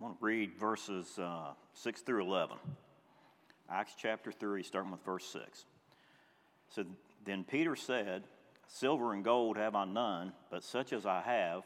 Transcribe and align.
I 0.00 0.04
want 0.04 0.18
to 0.18 0.24
read 0.24 0.54
verses 0.58 1.18
uh, 1.18 1.52
6 1.74 2.00
through 2.02 2.22
11. 2.24 2.56
Acts 3.70 3.92
chapter 3.96 4.32
3, 4.32 4.62
starting 4.62 4.90
with 4.90 5.04
verse 5.04 5.24
6. 5.26 5.64
So 6.68 6.84
then 7.24 7.44
Peter 7.44 7.76
said, 7.76 8.24
Silver 8.66 9.12
and 9.12 9.24
gold 9.24 9.56
have 9.56 9.76
I 9.76 9.84
none, 9.84 10.32
but 10.50 10.64
such 10.64 10.92
as 10.92 11.06
I 11.06 11.20
have, 11.20 11.62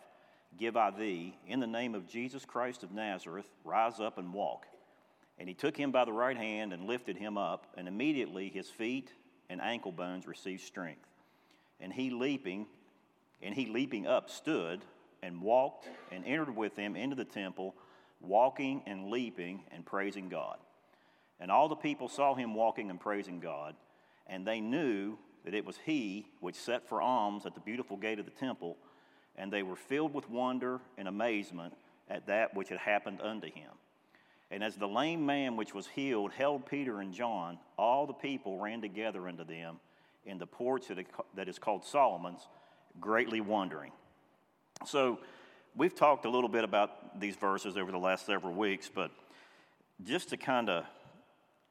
give 0.58 0.76
I 0.76 0.90
thee. 0.90 1.36
In 1.46 1.58
the 1.58 1.66
name 1.66 1.94
of 1.94 2.06
Jesus 2.06 2.44
Christ 2.44 2.82
of 2.82 2.92
Nazareth, 2.92 3.48
rise 3.64 3.98
up 3.98 4.18
and 4.18 4.32
walk. 4.34 4.66
And 5.38 5.48
he 5.48 5.54
took 5.54 5.76
him 5.76 5.90
by 5.90 6.04
the 6.04 6.12
right 6.12 6.36
hand 6.36 6.72
and 6.72 6.86
lifted 6.86 7.16
him 7.16 7.38
up, 7.38 7.66
and 7.76 7.88
immediately 7.88 8.50
his 8.50 8.68
feet 8.68 9.10
and 9.48 9.60
ankle 9.60 9.92
bones 9.92 10.26
received 10.26 10.62
strength. 10.62 11.08
And 11.80 11.92
he 11.92 12.10
leaping, 12.10 12.66
and 13.42 13.54
he 13.54 13.66
leaping 13.66 14.06
up 14.06 14.28
stood 14.28 14.80
and 15.22 15.40
walked 15.40 15.88
and 16.12 16.24
entered 16.26 16.54
with 16.54 16.76
them 16.76 16.94
into 16.94 17.16
the 17.16 17.24
temple, 17.24 17.74
walking 18.20 18.82
and 18.86 19.10
leaping 19.10 19.62
and 19.72 19.84
praising 19.84 20.28
God. 20.28 20.58
And 21.40 21.50
all 21.50 21.68
the 21.68 21.76
people 21.76 22.08
saw 22.08 22.34
him 22.34 22.54
walking 22.54 22.90
and 22.90 23.00
praising 23.00 23.40
God, 23.40 23.76
and 24.26 24.46
they 24.46 24.60
knew 24.60 25.16
that 25.44 25.54
it 25.54 25.64
was 25.64 25.78
he 25.84 26.26
which 26.40 26.56
sat 26.56 26.88
for 26.88 27.00
alms 27.00 27.46
at 27.46 27.54
the 27.54 27.60
beautiful 27.60 27.96
gate 27.96 28.18
of 28.18 28.24
the 28.24 28.30
temple, 28.32 28.76
and 29.36 29.52
they 29.52 29.62
were 29.62 29.76
filled 29.76 30.12
with 30.12 30.28
wonder 30.28 30.80
and 30.96 31.06
amazement 31.06 31.74
at 32.10 32.26
that 32.26 32.54
which 32.54 32.68
had 32.68 32.78
happened 32.78 33.20
unto 33.20 33.46
him. 33.46 33.70
And 34.50 34.64
as 34.64 34.76
the 34.76 34.88
lame 34.88 35.24
man 35.24 35.56
which 35.56 35.74
was 35.74 35.86
healed 35.86 36.32
held 36.32 36.66
Peter 36.66 37.00
and 37.00 37.12
John, 37.12 37.58
all 37.76 38.06
the 38.06 38.14
people 38.14 38.58
ran 38.58 38.80
together 38.80 39.28
unto 39.28 39.44
them 39.44 39.78
in 40.24 40.38
the 40.38 40.46
porch 40.46 40.84
that 41.34 41.48
is 41.48 41.58
called 41.58 41.84
Solomon's, 41.84 42.48
greatly 42.98 43.40
wondering. 43.40 43.92
So, 44.86 45.18
we've 45.78 45.94
talked 45.94 46.24
a 46.24 46.28
little 46.28 46.48
bit 46.48 46.64
about 46.64 47.20
these 47.20 47.36
verses 47.36 47.76
over 47.76 47.92
the 47.92 47.98
last 47.98 48.26
several 48.26 48.52
weeks, 48.52 48.90
but 48.92 49.12
just 50.04 50.30
to 50.30 50.36
kind 50.36 50.68
of, 50.68 50.84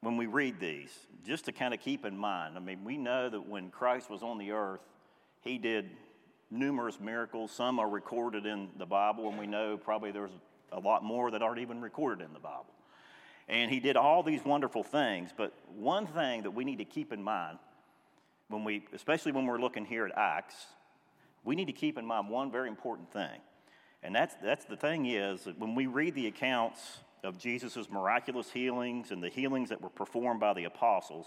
when 0.00 0.16
we 0.16 0.24
read 0.24 0.58
these, 0.58 0.90
just 1.26 1.44
to 1.44 1.52
kind 1.52 1.74
of 1.74 1.80
keep 1.80 2.06
in 2.06 2.16
mind, 2.16 2.56
I 2.56 2.60
mean, 2.60 2.84
we 2.84 2.96
know 2.96 3.28
that 3.28 3.46
when 3.46 3.70
Christ 3.70 4.08
was 4.08 4.22
on 4.22 4.38
the 4.38 4.52
earth, 4.52 4.80
he 5.42 5.58
did 5.58 5.90
numerous 6.50 6.98
miracles. 6.98 7.52
Some 7.52 7.78
are 7.78 7.88
recorded 7.88 8.46
in 8.46 8.70
the 8.78 8.86
Bible, 8.86 9.28
and 9.28 9.38
we 9.38 9.46
know 9.46 9.76
probably 9.76 10.10
there's 10.10 10.30
a 10.72 10.80
lot 10.80 11.04
more 11.04 11.30
that 11.30 11.42
aren't 11.42 11.60
even 11.60 11.82
recorded 11.82 12.24
in 12.24 12.32
the 12.32 12.40
Bible. 12.40 12.72
And 13.46 13.70
he 13.70 13.78
did 13.78 13.96
all 13.96 14.22
these 14.22 14.42
wonderful 14.42 14.82
things, 14.82 15.30
but 15.36 15.52
one 15.76 16.06
thing 16.06 16.42
that 16.42 16.52
we 16.52 16.64
need 16.64 16.78
to 16.78 16.84
keep 16.86 17.12
in 17.12 17.22
mind 17.22 17.58
when 18.48 18.64
we, 18.64 18.86
especially 18.94 19.32
when 19.32 19.44
we're 19.44 19.58
looking 19.58 19.84
here 19.84 20.06
at 20.06 20.16
Acts, 20.16 20.54
we 21.44 21.54
need 21.54 21.66
to 21.66 21.72
keep 21.72 21.98
in 21.98 22.06
mind 22.06 22.30
one 22.30 22.50
very 22.50 22.68
important 22.68 23.12
thing. 23.12 23.40
And 24.02 24.14
that's, 24.14 24.34
that's 24.42 24.64
the 24.64 24.76
thing 24.76 25.06
is 25.06 25.48
when 25.58 25.74
we 25.74 25.86
read 25.86 26.14
the 26.14 26.26
accounts 26.26 26.98
of 27.24 27.38
Jesus' 27.38 27.88
miraculous 27.90 28.50
healings 28.50 29.10
and 29.10 29.22
the 29.22 29.28
healings 29.28 29.70
that 29.70 29.80
were 29.80 29.88
performed 29.88 30.40
by 30.40 30.54
the 30.54 30.64
apostles, 30.64 31.26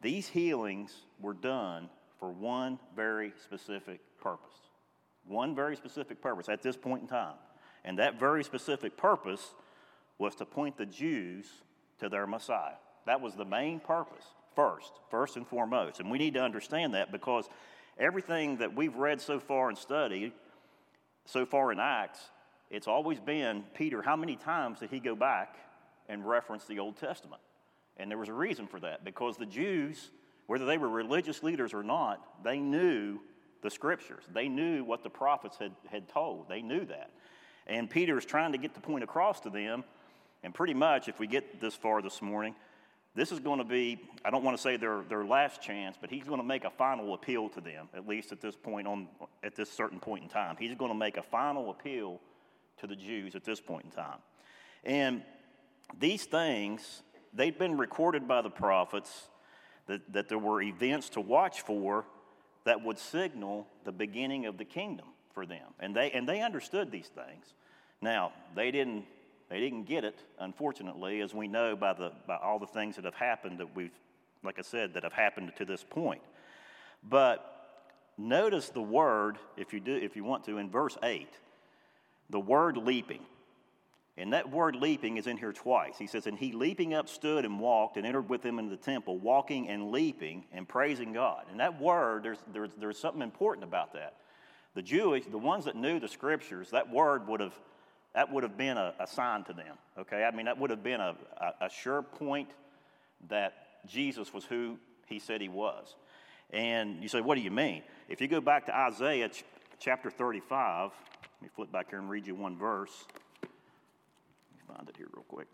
these 0.00 0.28
healings 0.28 0.92
were 1.20 1.34
done 1.34 1.90
for 2.18 2.30
one 2.30 2.78
very 2.96 3.32
specific 3.44 4.00
purpose. 4.20 4.54
One 5.26 5.54
very 5.54 5.76
specific 5.76 6.22
purpose 6.22 6.48
at 6.48 6.62
this 6.62 6.76
point 6.76 7.02
in 7.02 7.08
time. 7.08 7.36
And 7.84 7.98
that 7.98 8.18
very 8.18 8.44
specific 8.44 8.96
purpose 8.96 9.54
was 10.18 10.34
to 10.36 10.44
point 10.44 10.76
the 10.76 10.86
Jews 10.86 11.46
to 11.98 12.08
their 12.08 12.26
Messiah. 12.26 12.74
That 13.06 13.20
was 13.20 13.34
the 13.34 13.44
main 13.44 13.80
purpose, 13.80 14.24
first, 14.54 14.92
first 15.10 15.36
and 15.36 15.46
foremost. 15.46 16.00
And 16.00 16.10
we 16.10 16.18
need 16.18 16.34
to 16.34 16.42
understand 16.42 16.94
that 16.94 17.12
because 17.12 17.48
everything 17.98 18.58
that 18.58 18.74
we've 18.74 18.96
read 18.96 19.20
so 19.20 19.38
far 19.38 19.68
and 19.68 19.78
studied 19.78 20.32
so 21.24 21.46
far 21.46 21.72
in 21.72 21.80
Acts, 21.80 22.20
it's 22.70 22.86
always 22.86 23.20
been 23.20 23.64
Peter, 23.74 24.02
how 24.02 24.16
many 24.16 24.36
times 24.36 24.80
did 24.80 24.90
he 24.90 25.00
go 25.00 25.14
back 25.14 25.56
and 26.08 26.26
reference 26.26 26.64
the 26.64 26.78
Old 26.78 26.96
Testament? 26.96 27.42
And 27.96 28.10
there 28.10 28.18
was 28.18 28.28
a 28.28 28.34
reason 28.34 28.66
for 28.66 28.80
that 28.80 29.04
because 29.04 29.36
the 29.36 29.46
Jews, 29.46 30.10
whether 30.46 30.64
they 30.64 30.78
were 30.78 30.88
religious 30.88 31.42
leaders 31.42 31.74
or 31.74 31.82
not, 31.82 32.42
they 32.44 32.58
knew 32.58 33.20
the 33.62 33.70
scriptures. 33.70 34.24
They 34.32 34.48
knew 34.48 34.84
what 34.84 35.02
the 35.02 35.10
prophets 35.10 35.56
had, 35.58 35.72
had 35.90 36.08
told. 36.08 36.48
They 36.48 36.62
knew 36.62 36.84
that. 36.86 37.10
And 37.66 37.90
Peter 37.90 38.16
is 38.18 38.24
trying 38.24 38.52
to 38.52 38.58
get 38.58 38.74
the 38.74 38.80
point 38.80 39.04
across 39.04 39.40
to 39.40 39.50
them. 39.50 39.84
And 40.42 40.54
pretty 40.54 40.74
much, 40.74 41.08
if 41.08 41.18
we 41.18 41.26
get 41.26 41.60
this 41.60 41.74
far 41.74 42.00
this 42.00 42.22
morning, 42.22 42.54
this 43.14 43.32
is 43.32 43.40
going 43.40 43.58
to 43.58 43.64
be, 43.64 43.98
I 44.24 44.30
don't 44.30 44.44
want 44.44 44.56
to 44.56 44.62
say 44.62 44.76
their, 44.76 45.02
their 45.08 45.24
last 45.24 45.60
chance, 45.60 45.96
but 46.00 46.10
he's 46.10 46.24
going 46.24 46.40
to 46.40 46.46
make 46.46 46.64
a 46.64 46.70
final 46.70 47.14
appeal 47.14 47.48
to 47.50 47.60
them, 47.60 47.88
at 47.94 48.06
least 48.06 48.30
at 48.30 48.40
this 48.40 48.54
point 48.54 48.86
on 48.86 49.08
at 49.42 49.56
this 49.56 49.70
certain 49.70 49.98
point 49.98 50.22
in 50.22 50.28
time. 50.28 50.56
He's 50.58 50.74
going 50.74 50.92
to 50.92 50.98
make 50.98 51.16
a 51.16 51.22
final 51.22 51.70
appeal 51.70 52.20
to 52.78 52.86
the 52.86 52.96
Jews 52.96 53.34
at 53.34 53.44
this 53.44 53.60
point 53.60 53.84
in 53.84 53.90
time. 53.90 54.18
And 54.84 55.22
these 55.98 56.24
things, 56.24 57.02
they've 57.34 57.58
been 57.58 57.76
recorded 57.76 58.28
by 58.28 58.42
the 58.42 58.50
prophets 58.50 59.28
that, 59.86 60.12
that 60.12 60.28
there 60.28 60.38
were 60.38 60.62
events 60.62 61.10
to 61.10 61.20
watch 61.20 61.62
for 61.62 62.04
that 62.64 62.84
would 62.84 62.98
signal 62.98 63.66
the 63.84 63.92
beginning 63.92 64.46
of 64.46 64.56
the 64.56 64.64
kingdom 64.64 65.06
for 65.34 65.46
them. 65.46 65.66
And 65.80 65.94
they, 65.94 66.10
and 66.12 66.28
they 66.28 66.42
understood 66.42 66.90
these 66.92 67.08
things. 67.08 67.54
Now, 68.00 68.32
they 68.54 68.70
didn't, 68.70 69.04
they 69.50 69.58
didn't 69.58 69.84
get 69.84 70.04
it, 70.04 70.18
unfortunately, 70.38 71.20
as 71.20 71.34
we 71.34 71.48
know 71.48 71.74
by, 71.74 71.92
the, 71.92 72.12
by 72.26 72.36
all 72.36 72.60
the 72.60 72.66
things 72.66 72.96
that 72.96 73.04
have 73.04 73.14
happened 73.14 73.58
that 73.58 73.74
we've, 73.74 73.90
like 74.44 74.58
I 74.58 74.62
said, 74.62 74.94
that 74.94 75.02
have 75.02 75.12
happened 75.12 75.52
to 75.56 75.64
this 75.64 75.84
point. 75.84 76.22
But 77.02 77.44
notice 78.16 78.68
the 78.68 78.80
word, 78.80 79.38
if 79.56 79.72
you, 79.72 79.80
do, 79.80 79.94
if 79.94 80.14
you 80.14 80.22
want 80.22 80.44
to, 80.44 80.58
in 80.58 80.70
verse 80.70 80.96
8, 81.02 81.28
the 82.30 82.38
word 82.38 82.76
leaping. 82.76 83.22
And 84.16 84.32
that 84.32 84.50
word 84.50 84.76
leaping 84.76 85.16
is 85.16 85.26
in 85.26 85.36
here 85.36 85.52
twice. 85.52 85.94
He 85.98 86.06
says, 86.06 86.26
And 86.26 86.38
he 86.38 86.52
leaping 86.52 86.94
up 86.94 87.08
stood 87.08 87.44
and 87.44 87.58
walked 87.58 87.96
and 87.96 88.06
entered 88.06 88.28
with 88.28 88.42
them 88.42 88.58
into 88.58 88.70
the 88.70 88.82
temple, 88.82 89.18
walking 89.18 89.68
and 89.68 89.90
leaping 89.90 90.44
and 90.52 90.68
praising 90.68 91.12
God. 91.12 91.46
And 91.50 91.58
that 91.58 91.80
word, 91.80 92.22
there's, 92.22 92.38
there's, 92.52 92.70
there's 92.78 92.98
something 92.98 93.22
important 93.22 93.64
about 93.64 93.94
that. 93.94 94.16
The 94.74 94.82
Jewish, 94.82 95.24
the 95.24 95.38
ones 95.38 95.64
that 95.64 95.74
knew 95.74 95.98
the 95.98 96.06
scriptures, 96.06 96.70
that 96.70 96.90
word 96.90 97.26
would 97.26 97.40
have, 97.40 97.58
that 98.14 98.32
would 98.32 98.42
have 98.42 98.56
been 98.56 98.76
a, 98.76 98.94
a 98.98 99.06
sign 99.06 99.44
to 99.44 99.52
them. 99.52 99.76
Okay? 99.98 100.24
I 100.24 100.34
mean, 100.34 100.46
that 100.46 100.58
would 100.58 100.70
have 100.70 100.82
been 100.82 101.00
a, 101.00 101.14
a, 101.40 101.66
a 101.66 101.70
sure 101.70 102.02
point 102.02 102.48
that 103.28 103.52
Jesus 103.86 104.32
was 104.32 104.44
who 104.44 104.78
he 105.06 105.18
said 105.18 105.40
he 105.40 105.48
was. 105.48 105.94
And 106.50 107.02
you 107.02 107.08
say, 107.08 107.20
what 107.20 107.36
do 107.36 107.42
you 107.42 107.50
mean? 107.50 107.82
If 108.08 108.20
you 108.20 108.28
go 108.28 108.40
back 108.40 108.66
to 108.66 108.76
Isaiah 108.76 109.28
ch- 109.28 109.44
chapter 109.78 110.10
35, 110.10 110.90
let 110.90 111.42
me 111.42 111.48
flip 111.54 111.70
back 111.70 111.90
here 111.90 111.98
and 111.98 112.10
read 112.10 112.26
you 112.26 112.34
one 112.34 112.56
verse. 112.56 113.04
Let 113.42 113.50
me 114.54 114.74
find 114.76 114.88
it 114.88 114.96
here 114.96 115.06
real 115.12 115.24
quick. 115.28 115.46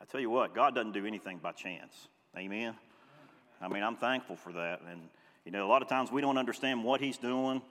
I 0.00 0.04
tell 0.04 0.20
you 0.20 0.30
what, 0.30 0.54
God 0.54 0.74
doesn't 0.74 0.92
do 0.92 1.06
anything 1.06 1.38
by 1.38 1.52
chance. 1.52 2.08
Amen. 2.36 2.74
I 3.60 3.68
mean, 3.68 3.82
I'm 3.82 3.96
thankful 3.96 4.36
for 4.36 4.52
that. 4.52 4.82
And, 4.90 5.00
you 5.44 5.50
know, 5.50 5.66
a 5.66 5.70
lot 5.70 5.82
of 5.82 5.88
times 5.88 6.12
we 6.12 6.20
don't 6.20 6.38
understand 6.38 6.84
what 6.84 7.00
He's 7.00 7.16
doing. 7.16 7.62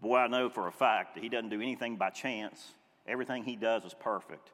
Boy, 0.00 0.18
I 0.18 0.26
know 0.26 0.48
for 0.48 0.68
a 0.68 0.72
fact 0.72 1.14
that 1.14 1.22
He 1.22 1.28
doesn't 1.28 1.50
do 1.50 1.60
anything 1.60 1.96
by 1.96 2.10
chance. 2.10 2.72
Everything 3.06 3.44
He 3.44 3.56
does 3.56 3.84
is 3.84 3.94
perfect. 3.94 4.50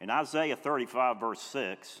In 0.00 0.10
Isaiah 0.10 0.56
35, 0.56 1.20
verse 1.20 1.40
6, 1.40 2.00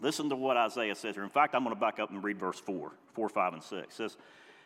listen 0.00 0.28
to 0.30 0.36
what 0.36 0.56
Isaiah 0.56 0.94
says 0.94 1.14
here. 1.14 1.24
In 1.24 1.30
fact, 1.30 1.54
I'm 1.54 1.64
going 1.64 1.74
to 1.74 1.80
back 1.80 1.98
up 1.98 2.10
and 2.10 2.22
read 2.22 2.38
verse 2.38 2.60
4, 2.60 2.92
4, 3.14 3.28
5, 3.28 3.52
and 3.54 3.62
6. 3.62 3.82
It 3.82 3.92
says, 3.92 4.16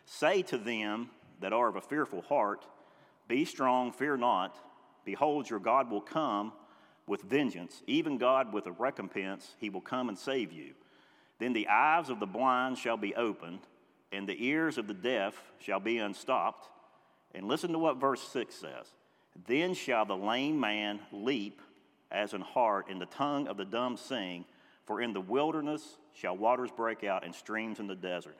Say 0.05 0.41
to 0.43 0.57
them 0.57 1.09
that 1.39 1.53
are 1.53 1.67
of 1.67 1.75
a 1.75 1.81
fearful 1.81 2.21
heart, 2.21 2.65
Be 3.27 3.45
strong, 3.45 3.91
fear 3.91 4.17
not. 4.17 4.57
Behold, 5.05 5.49
your 5.49 5.59
God 5.59 5.89
will 5.89 6.01
come 6.01 6.53
with 7.07 7.21
vengeance, 7.23 7.83
even 7.87 8.17
God 8.17 8.53
with 8.53 8.65
a 8.67 8.71
recompense. 8.71 9.55
He 9.59 9.69
will 9.69 9.81
come 9.81 10.09
and 10.09 10.17
save 10.17 10.51
you. 10.51 10.73
Then 11.39 11.53
the 11.53 11.67
eyes 11.67 12.09
of 12.09 12.19
the 12.19 12.25
blind 12.25 12.77
shall 12.77 12.97
be 12.97 13.15
opened, 13.15 13.59
and 14.11 14.27
the 14.27 14.45
ears 14.45 14.77
of 14.77 14.87
the 14.87 14.93
deaf 14.93 15.41
shall 15.59 15.79
be 15.79 15.97
unstopped. 15.97 16.69
And 17.33 17.47
listen 17.47 17.71
to 17.71 17.79
what 17.79 17.97
verse 17.97 18.21
6 18.21 18.53
says 18.53 18.87
Then 19.47 19.73
shall 19.73 20.05
the 20.05 20.15
lame 20.15 20.59
man 20.59 20.99
leap 21.11 21.61
as 22.11 22.33
an 22.33 22.41
hart, 22.41 22.87
and 22.89 23.01
the 23.01 23.07
tongue 23.07 23.47
of 23.47 23.57
the 23.57 23.65
dumb 23.65 23.97
sing, 23.97 24.45
for 24.85 25.01
in 25.01 25.13
the 25.13 25.21
wilderness 25.21 25.97
shall 26.13 26.37
waters 26.37 26.69
break 26.75 27.03
out 27.03 27.25
and 27.25 27.33
streams 27.33 27.79
in 27.79 27.87
the 27.87 27.95
desert. 27.95 28.37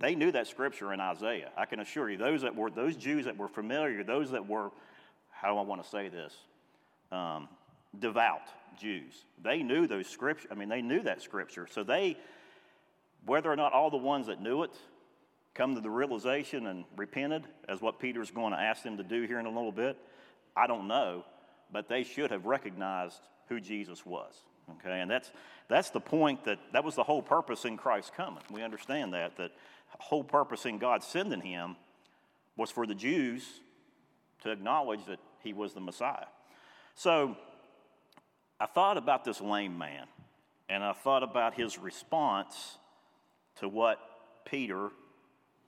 They 0.00 0.14
knew 0.14 0.30
that 0.32 0.46
scripture 0.46 0.92
in 0.92 1.00
Isaiah. 1.00 1.50
I 1.56 1.64
can 1.64 1.80
assure 1.80 2.08
you, 2.10 2.18
those 2.18 2.42
that 2.42 2.54
were 2.54 2.70
those 2.70 2.94
Jews 2.94 3.24
that 3.24 3.36
were 3.36 3.48
familiar, 3.48 4.04
those 4.04 4.30
that 4.30 4.46
were, 4.46 4.70
how 5.30 5.52
do 5.52 5.58
I 5.58 5.62
want 5.62 5.82
to 5.82 5.88
say 5.88 6.08
this, 6.08 6.34
um, 7.10 7.48
devout 7.98 8.48
Jews. 8.78 9.24
They 9.42 9.62
knew 9.62 9.86
those 9.86 10.06
scriptures. 10.06 10.48
I 10.52 10.54
mean, 10.54 10.68
they 10.68 10.82
knew 10.82 11.02
that 11.02 11.22
scripture. 11.22 11.66
So 11.70 11.82
they, 11.82 12.16
whether 13.24 13.50
or 13.50 13.56
not 13.56 13.72
all 13.72 13.90
the 13.90 13.96
ones 13.96 14.26
that 14.26 14.40
knew 14.40 14.62
it 14.62 14.70
come 15.54 15.74
to 15.74 15.80
the 15.80 15.90
realization 15.90 16.66
and 16.66 16.84
repented, 16.96 17.44
as 17.68 17.80
what 17.80 17.98
Peter's 17.98 18.30
going 18.30 18.52
to 18.52 18.58
ask 18.58 18.82
them 18.82 18.96
to 18.96 19.02
do 19.02 19.22
here 19.22 19.40
in 19.40 19.46
a 19.46 19.50
little 19.50 19.72
bit, 19.72 19.96
I 20.56 20.66
don't 20.66 20.88
know. 20.88 21.24
But 21.72 21.88
they 21.88 22.02
should 22.02 22.30
have 22.30 22.46
recognized 22.46 23.20
who 23.48 23.60
Jesus 23.60 24.06
was. 24.06 24.34
Okay, 24.76 25.00
and 25.00 25.10
that's 25.10 25.30
that's 25.68 25.90
the 25.90 26.00
point 26.00 26.44
that 26.44 26.58
that 26.72 26.84
was 26.84 26.94
the 26.94 27.02
whole 27.02 27.22
purpose 27.22 27.64
in 27.64 27.76
Christ 27.76 28.14
coming. 28.14 28.42
We 28.50 28.62
understand 28.62 29.14
that 29.14 29.36
that 29.36 29.52
whole 29.98 30.24
purpose 30.24 30.66
in 30.66 30.78
God 30.78 31.02
sending 31.02 31.40
him 31.40 31.76
was 32.56 32.70
for 32.70 32.86
the 32.86 32.94
Jews 32.94 33.44
to 34.42 34.50
acknowledge 34.50 35.04
that 35.06 35.18
he 35.42 35.52
was 35.52 35.72
the 35.72 35.80
Messiah. 35.80 36.26
So 36.94 37.36
I 38.60 38.66
thought 38.66 38.96
about 38.96 39.24
this 39.24 39.40
lame 39.40 39.78
man, 39.78 40.06
and 40.68 40.82
I 40.82 40.92
thought 40.92 41.22
about 41.22 41.54
his 41.54 41.78
response 41.78 42.76
to 43.60 43.68
what 43.68 43.98
Peter, 44.44 44.90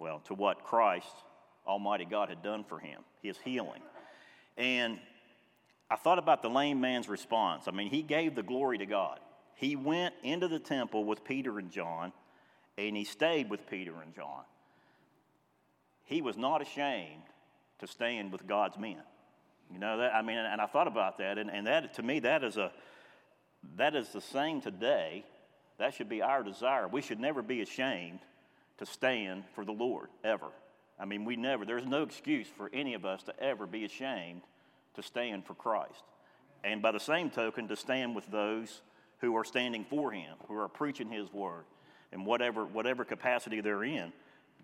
well, 0.01 0.21
to 0.25 0.35
what 0.35 0.65
Christ, 0.65 1.13
Almighty 1.67 2.05
God, 2.05 2.31
had 2.31 2.43
done 2.43 2.65
for 2.65 2.79
him, 2.79 3.03
his 3.23 3.39
healing. 3.39 3.83
And 4.57 4.99
I 5.91 5.97
thought 5.97 6.19
about 6.19 6.43
the 6.43 6.51
lame 6.51 6.81
man's 6.81 7.09
response. 7.09 7.69
I 7.69 7.71
mean, 7.71 7.91
he 7.91 8.03
gave 8.03 8.35
the 8.35 8.43
glory 8.43 8.79
to 8.79 8.87
God. 8.87 9.21
He 9.55 9.77
went 9.77 10.15
into 10.23 10.49
the 10.49 10.59
temple 10.59 11.05
with 11.05 11.23
Peter 11.25 11.59
and 11.59 11.71
John, 11.71 12.13
and 12.79 12.97
he 12.97 13.05
stayed 13.05 13.51
with 13.51 13.69
Peter 13.69 13.93
and 14.03 14.15
John. 14.15 14.45
He 16.05 16.23
was 16.23 16.37
not 16.37 16.63
ashamed 16.63 17.23
to 17.81 17.87
stand 17.87 18.33
with 18.33 18.47
God's 18.47 18.79
men. 18.79 19.03
You 19.73 19.79
know 19.79 19.99
that 19.99 20.15
I 20.15 20.23
mean, 20.23 20.39
and 20.39 20.61
I 20.61 20.67
thought 20.67 20.89
about 20.89 21.19
that, 21.19 21.39
and, 21.39 21.51
and 21.51 21.67
that 21.67 21.95
to 21.95 22.03
me 22.03 22.19
that 22.21 22.43
is 22.43 22.57
a 22.57 22.73
that 23.77 23.95
is 23.95 24.09
the 24.09 24.21
same 24.21 24.61
today. 24.61 25.25
That 25.79 25.95
should 25.95 26.09
be 26.09 26.21
our 26.21 26.43
desire. 26.43 26.89
We 26.89 27.01
should 27.01 27.21
never 27.21 27.43
be 27.43 27.61
ashamed 27.63 28.21
to 28.81 28.87
stand 28.87 29.45
for 29.55 29.65
the 29.65 29.73
Lord 29.73 30.09
ever. 30.25 30.49
I 30.99 31.05
mean, 31.05 31.25
we 31.25 31.37
never. 31.37 31.65
There's 31.65 31.87
no 31.87 32.03
excuse 32.03 32.49
for 32.49 32.69
any 32.73 32.95
of 32.95 33.05
us 33.05 33.23
to 33.25 33.41
ever 33.41 33.67
be 33.67 33.85
ashamed 33.85 34.43
to 34.97 35.03
stand 35.03 35.47
for 35.47 35.55
Christ, 35.55 36.03
and 36.65 36.83
by 36.83 36.91
the 36.91 36.99
same 36.99 37.31
token, 37.31 37.69
to 37.69 37.77
stand 37.77 38.17
with 38.17 38.27
those 38.27 38.83
who 39.21 39.37
are 39.37 39.45
standing 39.45 39.85
for 39.89 40.11
Him, 40.11 40.35
who 40.49 40.59
are 40.59 40.69
preaching 40.69 41.09
His 41.09 41.33
word, 41.33 41.65
in 42.11 42.25
whatever 42.25 42.67
whatever 42.67 43.05
capacity 43.05 43.61
they're 43.61 43.85
in. 43.85 44.13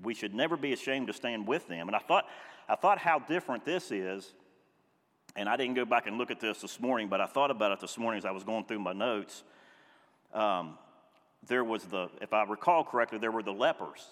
We 0.03 0.13
should 0.13 0.35
never 0.35 0.57
be 0.57 0.73
ashamed 0.73 1.07
to 1.07 1.13
stand 1.13 1.47
with 1.47 1.69
them. 1.69 1.87
And 1.87 1.95
I 1.95 2.01
thought, 2.01 2.27
I 2.69 2.75
thought 2.75 2.99
how 2.99 3.21
different 3.21 3.65
this 3.65 3.93
is 3.93 4.35
and 5.37 5.49
I 5.49 5.57
didn't 5.57 5.75
go 5.75 5.85
back 5.85 6.07
and 6.07 6.17
look 6.17 6.31
at 6.31 6.41
this 6.41 6.63
this 6.63 6.81
morning, 6.81 7.09
but 7.09 7.21
I 7.21 7.27
thought 7.27 7.51
about 7.51 7.73
it 7.73 7.81
this 7.81 7.99
morning 7.99 8.19
as 8.19 8.25
I 8.25 8.31
was 8.31 8.43
going 8.43 8.65
through 8.65 8.79
my 8.79 8.95
notes. 8.95 9.43
Um, 10.33 10.79
there 11.47 11.65
was 11.65 11.85
the, 11.85 12.09
if 12.21 12.33
I 12.33 12.45
recall 12.45 12.85
correctly, 12.85 13.19
there 13.19 13.31
were 13.31 13.43
the 13.43 13.53
lepers 13.53 14.05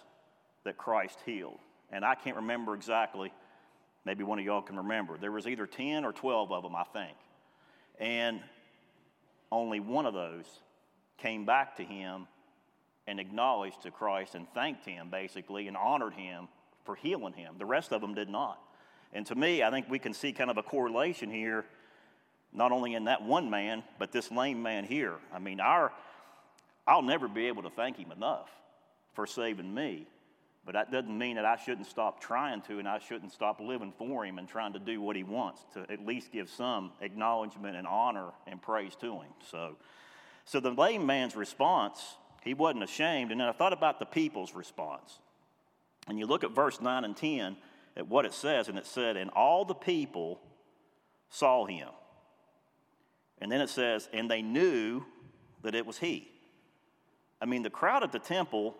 that 0.64 0.76
Christ 0.76 1.18
healed. 1.24 1.58
And 1.90 2.04
I 2.04 2.14
can't 2.14 2.36
remember 2.36 2.74
exactly, 2.74 3.32
maybe 4.04 4.24
one 4.24 4.38
of 4.38 4.44
y'all 4.44 4.62
can 4.62 4.76
remember. 4.76 5.18
There 5.18 5.32
was 5.32 5.46
either 5.46 5.66
10 5.66 6.04
or 6.04 6.12
12 6.12 6.52
of 6.52 6.62
them, 6.62 6.74
I 6.74 6.84
think. 6.84 7.16
And 7.98 8.40
only 9.52 9.80
one 9.80 10.06
of 10.06 10.14
those 10.14 10.46
came 11.18 11.44
back 11.44 11.76
to 11.76 11.84
him 11.84 12.26
and 13.06 13.20
acknowledged 13.20 13.82
to 13.82 13.90
Christ 13.90 14.34
and 14.34 14.48
thanked 14.54 14.84
him, 14.84 15.10
basically, 15.10 15.68
and 15.68 15.76
honored 15.76 16.14
him 16.14 16.48
for 16.84 16.94
healing 16.94 17.34
him. 17.34 17.54
The 17.58 17.66
rest 17.66 17.92
of 17.92 18.00
them 18.00 18.14
did 18.14 18.28
not. 18.28 18.58
And 19.12 19.24
to 19.26 19.34
me, 19.34 19.62
I 19.62 19.70
think 19.70 19.88
we 19.88 19.98
can 19.98 20.12
see 20.12 20.32
kind 20.32 20.50
of 20.50 20.56
a 20.56 20.62
correlation 20.62 21.30
here, 21.30 21.64
not 22.52 22.72
only 22.72 22.94
in 22.94 23.04
that 23.04 23.22
one 23.22 23.50
man, 23.50 23.84
but 23.98 24.10
this 24.10 24.30
lame 24.30 24.62
man 24.62 24.84
here. 24.84 25.14
I 25.32 25.38
mean, 25.38 25.60
our, 25.60 25.92
I'll 26.86 27.02
never 27.02 27.28
be 27.28 27.46
able 27.46 27.62
to 27.62 27.70
thank 27.70 27.96
him 27.96 28.12
enough 28.12 28.48
for 29.14 29.26
saving 29.26 29.72
me. 29.72 30.06
But 30.64 30.72
that 30.72 30.90
doesn't 30.90 31.16
mean 31.16 31.36
that 31.36 31.44
I 31.44 31.56
shouldn't 31.56 31.86
stop 31.86 32.20
trying 32.20 32.62
to 32.62 32.78
and 32.78 32.88
I 32.88 32.98
shouldn't 32.98 33.32
stop 33.32 33.60
living 33.60 33.92
for 33.98 34.24
him 34.24 34.38
and 34.38 34.48
trying 34.48 34.72
to 34.72 34.78
do 34.78 35.00
what 35.00 35.14
he 35.14 35.22
wants 35.22 35.60
to 35.74 35.80
at 35.90 36.04
least 36.04 36.32
give 36.32 36.48
some 36.48 36.92
acknowledgement 37.00 37.76
and 37.76 37.86
honor 37.86 38.30
and 38.46 38.60
praise 38.60 38.94
to 38.96 39.12
him. 39.12 39.32
So, 39.50 39.76
so 40.46 40.60
the 40.60 40.70
lame 40.70 41.04
man's 41.04 41.36
response, 41.36 42.16
he 42.42 42.54
wasn't 42.54 42.82
ashamed. 42.82 43.30
And 43.30 43.40
then 43.40 43.48
I 43.48 43.52
thought 43.52 43.74
about 43.74 43.98
the 43.98 44.06
people's 44.06 44.54
response. 44.54 45.18
And 46.06 46.18
you 46.18 46.26
look 46.26 46.44
at 46.44 46.52
verse 46.52 46.80
9 46.80 47.04
and 47.04 47.16
10, 47.16 47.56
at 47.96 48.08
what 48.08 48.24
it 48.24 48.34
says, 48.34 48.68
and 48.68 48.78
it 48.78 48.86
said, 48.86 49.16
And 49.16 49.30
all 49.30 49.64
the 49.64 49.74
people 49.74 50.40
saw 51.28 51.66
him. 51.66 51.88
And 53.40 53.52
then 53.52 53.60
it 53.60 53.70
says, 53.70 54.08
And 54.12 54.30
they 54.30 54.42
knew 54.42 55.04
that 55.62 55.74
it 55.74 55.86
was 55.86 55.98
he. 55.98 56.30
I 57.40 57.46
mean, 57.46 57.62
the 57.62 57.70
crowd 57.70 58.02
at 58.02 58.12
the 58.12 58.18
temple, 58.18 58.74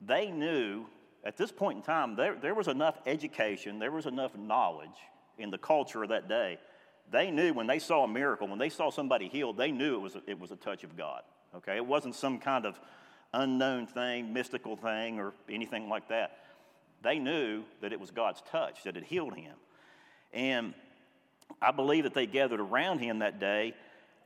they 0.00 0.30
knew 0.30 0.86
at 1.24 1.36
this 1.36 1.50
point 1.50 1.78
in 1.78 1.82
time, 1.82 2.16
there, 2.16 2.36
there 2.40 2.54
was 2.54 2.68
enough 2.68 2.98
education, 3.06 3.78
there 3.78 3.90
was 3.90 4.06
enough 4.06 4.36
knowledge 4.36 4.88
in 5.36 5.50
the 5.50 5.58
culture 5.58 6.02
of 6.02 6.10
that 6.10 6.28
day. 6.28 6.58
They 7.10 7.30
knew 7.30 7.54
when 7.54 7.66
they 7.66 7.78
saw 7.78 8.04
a 8.04 8.08
miracle, 8.08 8.46
when 8.46 8.58
they 8.58 8.68
saw 8.68 8.90
somebody 8.90 9.28
healed, 9.28 9.56
they 9.56 9.72
knew 9.72 9.96
it 9.96 10.00
was 10.00 10.16
a, 10.16 10.22
it 10.26 10.38
was 10.38 10.50
a 10.50 10.56
touch 10.56 10.84
of 10.84 10.96
God. 10.96 11.22
Okay? 11.56 11.76
It 11.76 11.86
wasn't 11.86 12.14
some 12.14 12.38
kind 12.38 12.66
of 12.66 12.78
unknown 13.32 13.86
thing, 13.86 14.32
mystical 14.32 14.76
thing, 14.76 15.18
or 15.18 15.32
anything 15.48 15.88
like 15.88 16.08
that 16.08 16.38
they 17.02 17.18
knew 17.18 17.64
that 17.80 17.92
it 17.92 18.00
was 18.00 18.10
God's 18.10 18.42
touch 18.50 18.84
that 18.84 18.94
had 18.94 19.04
healed 19.04 19.34
him. 19.34 19.54
And 20.32 20.74
I 21.62 21.70
believe 21.70 22.04
that 22.04 22.14
they 22.14 22.26
gathered 22.26 22.60
around 22.60 22.98
him 22.98 23.20
that 23.20 23.38
day. 23.38 23.74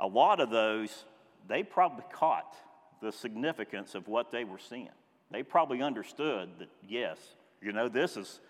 A 0.01 0.07
lot 0.07 0.41
of 0.41 0.51
those, 0.51 1.05
they 1.49 1.63
probably 1.63 2.05
caught 2.13 2.57
the 3.03 3.13
significance 3.13 3.95
of 3.95 4.09
what 4.09 4.31
they 4.31 4.45
were 4.45 4.59
seeing. 4.59 4.89
They 5.31 5.43
probably 5.43 5.83
understood 5.83 6.51
that, 6.59 6.69
yes, 6.89 7.19
you 7.61 7.73
know, 7.73 7.89
this 7.89 8.17
is, 8.17 8.41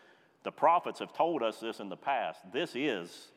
the 0.44 0.52
prophets 0.52 0.98
have 0.98 1.12
told 1.12 1.42
us 1.42 1.58
this 1.58 1.80
in 1.80 1.88
the 1.88 1.96
past. 1.96 2.40
This 2.52 2.76
is, 2.76 3.28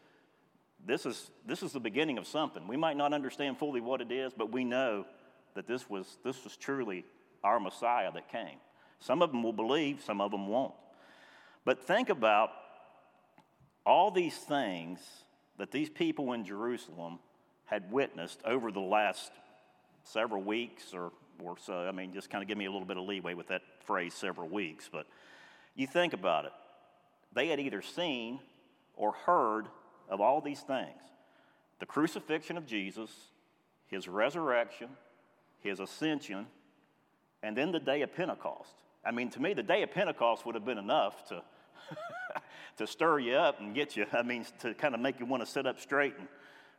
this 0.86 1.06
is, 1.06 1.32
this 1.48 1.64
is 1.64 1.72
the 1.72 1.80
beginning 1.80 2.18
of 2.18 2.28
something. 2.28 2.68
We 2.68 2.78
might 2.78 2.98
not 2.98 3.14
understand 3.14 3.58
fully 3.58 3.82
what 3.82 4.02
it 4.02 4.12
is, 4.12 4.34
but 4.38 4.52
we 4.52 4.64
know 4.64 5.06
that 5.56 5.68
this 5.68 5.90
was, 5.90 6.18
this 6.24 6.44
was 6.44 6.58
truly 6.58 7.06
our 7.44 7.60
Messiah 7.60 8.12
that 8.12 8.30
came. 8.30 8.58
Some 9.00 9.22
of 9.22 9.32
them 9.32 9.42
will 9.42 9.54
believe, 9.54 10.02
some 10.02 10.22
of 10.22 10.32
them 10.32 10.48
won't. 10.48 10.74
But 11.64 11.84
think 11.86 12.10
about 12.10 12.52
all 13.86 14.12
these 14.12 14.36
things 14.36 15.00
that 15.58 15.72
these 15.72 15.90
people 15.90 16.34
in 16.34 16.44
Jerusalem 16.44 17.20
had 17.66 17.92
witnessed 17.92 18.42
over 18.46 18.72
the 18.72 18.80
last 18.80 19.32
several 20.06 20.42
weeks 20.42 20.94
or, 20.94 21.12
or 21.44 21.58
so. 21.58 21.86
I 21.88 21.92
mean, 21.92 22.14
just 22.14 22.30
kind 22.30 22.42
of 22.42 22.48
give 22.48 22.58
me 22.58 22.66
a 22.66 22.72
little 22.72 22.88
bit 22.88 22.98
of 22.98 23.04
leeway 23.04 23.34
with 23.34 23.48
that 23.48 23.62
phrase, 23.86 24.14
several 24.14 24.48
weeks. 24.48 24.90
But 24.92 25.06
you 25.76 25.88
think 25.88 26.14
about 26.14 26.46
it. 26.46 26.54
They 27.34 27.48
had 27.48 27.60
either 27.60 27.82
seen 27.82 28.40
or 28.96 29.12
heard 29.12 29.68
of 30.10 30.22
all 30.22 30.42
these 30.42 30.62
things 30.62 31.02
the 31.80 31.86
crucifixion 31.86 32.58
of 32.58 32.66
Jesus, 32.66 33.12
his 33.88 34.08
resurrection, 34.08 34.88
his 35.60 35.82
ascension, 35.82 36.48
and 37.44 37.58
then 37.58 37.74
the 37.74 37.82
day 37.82 38.02
of 38.02 38.16
Pentecost. 38.16 38.72
I 39.06 39.12
mean, 39.12 39.30
to 39.32 39.42
me, 39.42 39.54
the 39.54 39.62
day 39.62 39.84
of 39.84 39.92
Pentecost 39.92 40.46
would 40.46 40.56
have 40.56 40.64
been 40.64 40.78
enough 40.78 41.28
to, 41.28 41.42
to 42.78 42.88
stir 42.88 43.20
you 43.20 43.34
up 43.34 43.60
and 43.60 43.76
get 43.76 43.98
you, 43.98 44.06
I 44.14 44.24
mean, 44.24 44.46
to 44.62 44.74
kind 44.74 44.96
of 44.96 45.02
make 45.02 45.20
you 45.20 45.26
want 45.26 45.44
to 45.44 45.52
sit 45.52 45.68
up 45.68 45.82
straight 45.82 46.16
and 46.18 46.30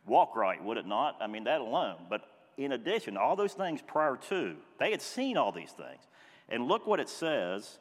walk 0.07 0.35
right, 0.35 0.61
would 0.63 0.77
it 0.77 0.87
not? 0.87 1.17
I 1.21 1.27
mean, 1.27 1.43
that 1.43 1.61
alone. 1.61 2.07
But 2.09 2.27
in 2.57 2.71
addition, 2.71 3.17
all 3.17 3.35
those 3.35 3.53
things 3.53 3.81
prior 3.85 4.17
to, 4.29 4.55
they 4.79 4.91
had 4.91 5.01
seen 5.01 5.37
all 5.37 5.51
these 5.51 5.71
things. 5.71 6.01
And 6.49 6.67
look 6.67 6.87
what 6.87 6.99
it 6.99 7.09
says. 7.09 7.77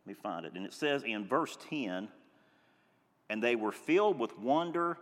Let 0.00 0.06
me 0.06 0.14
find 0.14 0.46
it. 0.46 0.52
And 0.54 0.64
it 0.64 0.72
says 0.72 1.02
in 1.02 1.26
verse 1.26 1.56
10 1.68 2.08
and 3.30 3.42
they 3.42 3.56
were 3.56 3.72
filled 3.72 4.18
with 4.18 4.38
wonder 4.38 4.98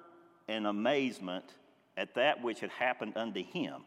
and 0.48 0.66
amazement 0.66 1.44
at 1.96 2.14
that 2.14 2.42
which 2.42 2.60
had 2.60 2.70
happened 2.70 3.16
unto 3.16 3.42
him. 3.42 3.82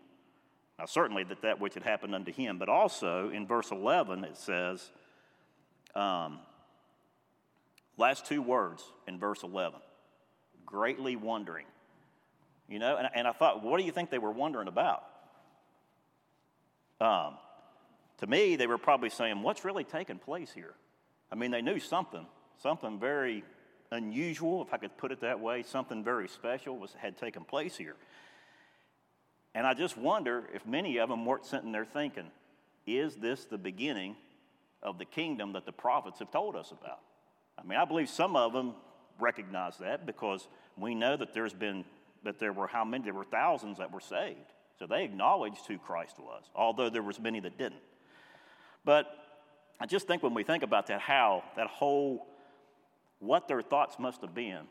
Now, 0.77 0.85
certainly 0.85 1.23
that 1.25 1.41
that 1.43 1.59
which 1.59 1.75
had 1.75 1.83
happened 1.83 2.15
unto 2.15 2.31
him, 2.31 2.57
but 2.57 2.67
also 2.67 3.29
in 3.29 3.47
verse 3.47 3.71
11 3.71 4.23
it 4.23 4.37
says, 4.37 4.91
um, 5.95 6.39
last 7.97 8.25
two 8.25 8.41
words 8.41 8.83
in 9.07 9.19
verse 9.19 9.43
11 9.43 9.79
greatly 10.65 11.15
wondering. 11.15 11.65
You 12.73 12.79
know, 12.79 12.97
and, 12.97 13.07
and 13.13 13.27
I 13.27 13.33
thought, 13.33 13.63
what 13.63 13.77
do 13.77 13.83
you 13.83 13.91
think 13.91 14.09
they 14.09 14.17
were 14.17 14.31
wondering 14.31 14.67
about? 14.67 15.03
Um, 16.99 17.35
to 18.17 18.25
me, 18.25 18.55
they 18.55 18.65
were 18.65 18.79
probably 18.79 19.11
saying, 19.11 19.43
what's 19.43 19.63
really 19.63 19.83
taking 19.83 20.17
place 20.17 20.51
here? 20.51 20.73
I 21.31 21.35
mean, 21.35 21.51
they 21.51 21.61
knew 21.61 21.77
something, 21.77 22.25
something 22.63 22.99
very 22.99 23.43
unusual, 23.91 24.63
if 24.63 24.73
I 24.73 24.77
could 24.77 24.97
put 24.97 25.11
it 25.11 25.21
that 25.21 25.39
way, 25.39 25.61
something 25.61 26.03
very 26.03 26.27
special 26.27 26.79
was, 26.79 26.95
had 26.97 27.15
taken 27.15 27.43
place 27.43 27.77
here. 27.77 27.95
And 29.53 29.67
I 29.67 29.75
just 29.75 29.95
wonder 29.95 30.45
if 30.51 30.65
many 30.65 30.97
of 30.97 31.09
them 31.09 31.27
weren't 31.27 31.45
sitting 31.45 31.71
there 31.71 31.85
thinking, 31.85 32.31
is 32.87 33.17
this 33.17 33.45
the 33.45 33.59
beginning 33.59 34.15
of 34.81 34.97
the 34.97 35.05
kingdom 35.05 35.53
that 35.53 35.67
the 35.67 35.71
prophets 35.71 36.17
have 36.17 36.31
told 36.31 36.55
us 36.55 36.71
about? 36.71 37.01
I 37.55 37.67
mean, 37.67 37.77
I 37.77 37.85
believe 37.85 38.09
some 38.09 38.35
of 38.35 38.51
them 38.51 38.73
recognize 39.19 39.77
that 39.77 40.07
because 40.07 40.47
we 40.75 40.95
know 40.95 41.15
that 41.15 41.35
there's 41.35 41.53
been, 41.53 41.85
that 42.23 42.39
there 42.39 42.53
were 42.53 42.67
how 42.67 42.83
many? 42.83 43.03
There 43.03 43.13
were 43.13 43.23
thousands 43.23 43.77
that 43.77 43.91
were 43.91 43.99
saved. 43.99 44.53
So 44.79 44.87
they 44.87 45.03
acknowledged 45.03 45.65
who 45.67 45.77
Christ 45.77 46.17
was, 46.19 46.43
although 46.55 46.89
there 46.89 47.03
was 47.03 47.19
many 47.19 47.39
that 47.41 47.57
didn't. 47.57 47.81
But 48.83 49.07
I 49.79 49.85
just 49.85 50.07
think 50.07 50.23
when 50.23 50.33
we 50.33 50.43
think 50.43 50.63
about 50.63 50.87
that, 50.87 50.99
how 50.99 51.43
that 51.55 51.67
whole, 51.67 52.27
what 53.19 53.47
their 53.47 53.61
thoughts 53.61 53.97
must 53.99 54.21
have 54.21 54.33
been, 54.33 54.61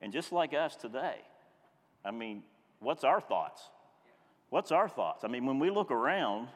and 0.00 0.12
just 0.12 0.32
like 0.32 0.54
us 0.54 0.76
today, 0.76 1.16
I 2.04 2.10
mean, 2.10 2.42
what's 2.80 3.04
our 3.04 3.20
thoughts? 3.20 3.62
What's 4.50 4.72
our 4.72 4.88
thoughts? 4.88 5.24
I 5.24 5.28
mean, 5.28 5.46
when 5.46 5.58
we 5.58 5.70
look 5.70 5.90
around, 5.90 6.48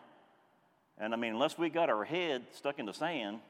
and 0.98 1.12
I 1.12 1.16
mean, 1.16 1.32
unless 1.32 1.58
we 1.58 1.68
got 1.68 1.90
our 1.90 2.04
head 2.04 2.44
stuck 2.52 2.78
in 2.78 2.86
the 2.86 2.94
sand, 2.94 3.40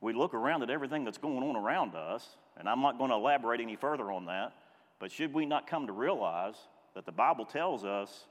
we 0.00 0.12
look 0.12 0.34
around 0.34 0.62
at 0.62 0.70
everything 0.70 1.04
that's 1.04 1.18
going 1.18 1.42
on 1.42 1.56
around 1.56 1.94
us, 1.94 2.36
and 2.56 2.68
I'm 2.68 2.80
not 2.82 2.98
going 2.98 3.10
to 3.10 3.16
elaborate 3.16 3.60
any 3.60 3.76
further 3.76 4.10
on 4.10 4.26
that, 4.26 4.52
but 4.98 5.12
should 5.12 5.32
we 5.32 5.46
not 5.46 5.66
come 5.66 5.86
to 5.86 5.92
realize 5.92 6.56
that 6.94 7.06
the 7.06 7.12
Bible 7.12 7.44
tells 7.44 7.84
us, 7.84 8.26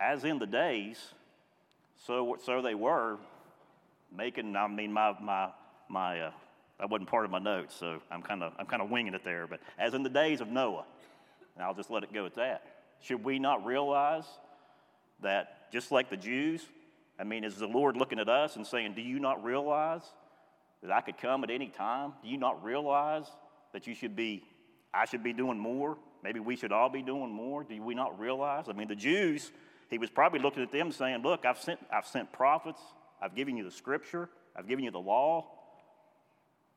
as 0.00 0.24
in 0.24 0.38
the 0.38 0.46
days, 0.46 1.14
so, 2.06 2.36
so 2.44 2.62
they 2.62 2.74
were 2.74 3.18
making, 4.16 4.54
I 4.56 4.66
mean, 4.68 4.92
my, 4.92 5.14
my, 5.20 5.48
my, 5.88 6.20
uh, 6.20 6.30
that 6.78 6.90
wasn't 6.90 7.08
part 7.10 7.24
of 7.24 7.30
my 7.30 7.38
notes, 7.38 7.74
so 7.74 8.00
I'm 8.10 8.22
kind 8.22 8.42
of 8.42 8.52
I'm 8.58 8.66
kind 8.66 8.80
of 8.80 8.90
winging 8.90 9.14
it 9.14 9.24
there. 9.24 9.46
But 9.48 9.60
as 9.78 9.94
in 9.94 10.04
the 10.04 10.08
days 10.08 10.40
of 10.40 10.48
Noah, 10.48 10.84
and 11.56 11.64
I'll 11.64 11.74
just 11.74 11.90
let 11.90 12.04
it 12.04 12.12
go 12.12 12.24
at 12.24 12.34
that. 12.36 12.62
Should 13.00 13.24
we 13.24 13.38
not 13.38 13.64
realize 13.64 14.24
that 15.20 15.72
just 15.72 15.90
like 15.90 16.08
the 16.08 16.16
Jews, 16.16 16.64
I 17.18 17.24
mean, 17.24 17.42
is 17.42 17.56
the 17.56 17.66
Lord 17.66 17.96
looking 17.96 18.20
at 18.20 18.28
us 18.28 18.56
and 18.56 18.66
saying, 18.66 18.94
Do 18.94 19.02
you 19.02 19.18
not 19.18 19.42
realize 19.42 20.02
that 20.82 20.92
I 20.92 21.00
could 21.00 21.18
come 21.18 21.42
at 21.42 21.50
any 21.50 21.68
time? 21.68 22.12
Do 22.22 22.28
you 22.28 22.36
not 22.36 22.62
realize 22.62 23.26
that 23.72 23.86
you 23.86 23.94
should 23.94 24.14
be, 24.14 24.44
I 24.92 25.04
should 25.04 25.22
be 25.22 25.32
doing 25.32 25.58
more? 25.58 25.98
Maybe 26.22 26.40
we 26.40 26.56
should 26.56 26.72
all 26.72 26.88
be 26.88 27.02
doing 27.02 27.32
more. 27.32 27.64
Do 27.64 27.80
we 27.82 27.94
not 27.94 28.18
realize? 28.18 28.66
I 28.68 28.72
mean, 28.72 28.88
the 28.88 28.96
Jews, 28.96 29.52
he 29.90 29.98
was 29.98 30.10
probably 30.10 30.40
looking 30.40 30.62
at 30.62 30.72
them 30.72 30.90
saying, 30.90 31.22
Look, 31.22 31.44
I've 31.44 31.58
sent, 31.58 31.78
I've 31.92 32.06
sent 32.06 32.32
prophets, 32.32 32.80
I've 33.22 33.34
given 33.34 33.56
you 33.56 33.64
the 33.64 33.70
scripture, 33.70 34.28
I've 34.56 34.68
given 34.68 34.84
you 34.84 34.90
the 34.90 34.98
law, 34.98 35.46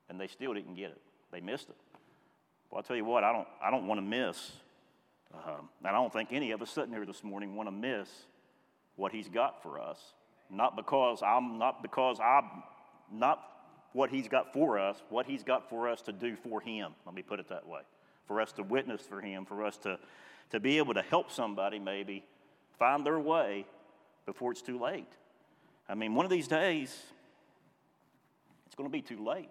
and 0.09 0.19
they 0.19 0.27
still 0.27 0.53
didn't 0.53 0.75
get 0.75 0.91
it. 0.91 1.01
They 1.31 1.41
missed 1.41 1.69
it. 1.69 1.75
Well, 2.69 2.77
I'll 2.77 2.83
tell 2.83 2.95
you 2.95 3.05
what, 3.05 3.23
I 3.23 3.31
don't, 3.31 3.47
I 3.63 3.71
don't 3.71 3.87
want 3.87 3.99
to 3.99 4.05
miss, 4.05 4.51
um, 5.33 5.69
and 5.79 5.87
I 5.87 5.91
don't 5.91 6.11
think 6.11 6.29
any 6.31 6.51
of 6.51 6.61
us 6.61 6.69
sitting 6.69 6.91
here 6.91 7.05
this 7.05 7.23
morning 7.23 7.55
want 7.55 7.67
to 7.67 7.71
miss 7.71 8.09
what 8.95 9.11
he's 9.11 9.29
got 9.29 9.63
for 9.63 9.79
us. 9.79 9.97
Not 10.49 10.75
because 10.75 11.23
I'm, 11.23 11.57
not 11.57 11.81
because 11.81 12.19
I'm, 12.19 12.63
not 13.11 13.41
what 13.93 14.09
he's 14.09 14.27
got 14.27 14.53
for 14.53 14.79
us, 14.79 15.01
what 15.09 15.25
he's 15.25 15.43
got 15.43 15.69
for 15.69 15.89
us 15.89 16.01
to 16.03 16.11
do 16.11 16.35
for 16.35 16.61
him. 16.61 16.93
Let 17.05 17.13
me 17.15 17.21
put 17.21 17.39
it 17.39 17.49
that 17.49 17.67
way. 17.67 17.81
For 18.27 18.39
us 18.41 18.51
to 18.53 18.63
witness 18.63 19.01
for 19.01 19.21
him, 19.21 19.45
for 19.45 19.65
us 19.65 19.77
to, 19.77 19.99
to 20.51 20.59
be 20.59 20.77
able 20.77 20.93
to 20.93 21.01
help 21.01 21.31
somebody 21.31 21.79
maybe 21.79 22.23
find 22.79 23.05
their 23.05 23.19
way 23.19 23.65
before 24.25 24.51
it's 24.51 24.61
too 24.61 24.79
late. 24.79 25.07
I 25.89 25.95
mean, 25.95 26.15
one 26.15 26.25
of 26.25 26.31
these 26.31 26.47
days, 26.47 26.97
it's 28.65 28.75
going 28.75 28.89
to 28.89 28.93
be 28.93 29.01
too 29.01 29.23
late. 29.23 29.49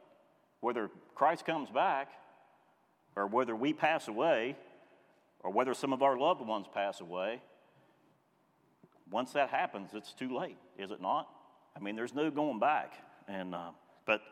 Whether 0.61 0.91
Christ 1.15 1.45
comes 1.45 1.71
back, 1.71 2.11
or 3.17 3.27
whether 3.27 3.55
we 3.55 3.73
pass 3.73 4.09
away, 4.09 4.57
or 5.41 5.51
whether 5.51 5.75
some 5.75 5.93
of 5.93 6.03
our 6.03 6.17
loved 6.17 6.41
ones 6.41 6.67
pass 6.73 7.01
away, 7.01 7.43
once 9.11 9.33
that 9.33 9.51
happens, 9.51 9.91
it's 9.93 10.13
too 10.13 10.37
late, 10.37 10.57
is 10.79 10.91
it 10.91 11.03
not? 11.03 11.29
I 11.77 11.81
mean, 11.81 11.97
there's 11.97 12.15
no 12.15 12.31
going 12.31 12.59
back. 12.59 12.95
And, 13.29 13.55
uh, 13.55 13.71
but 14.07 14.23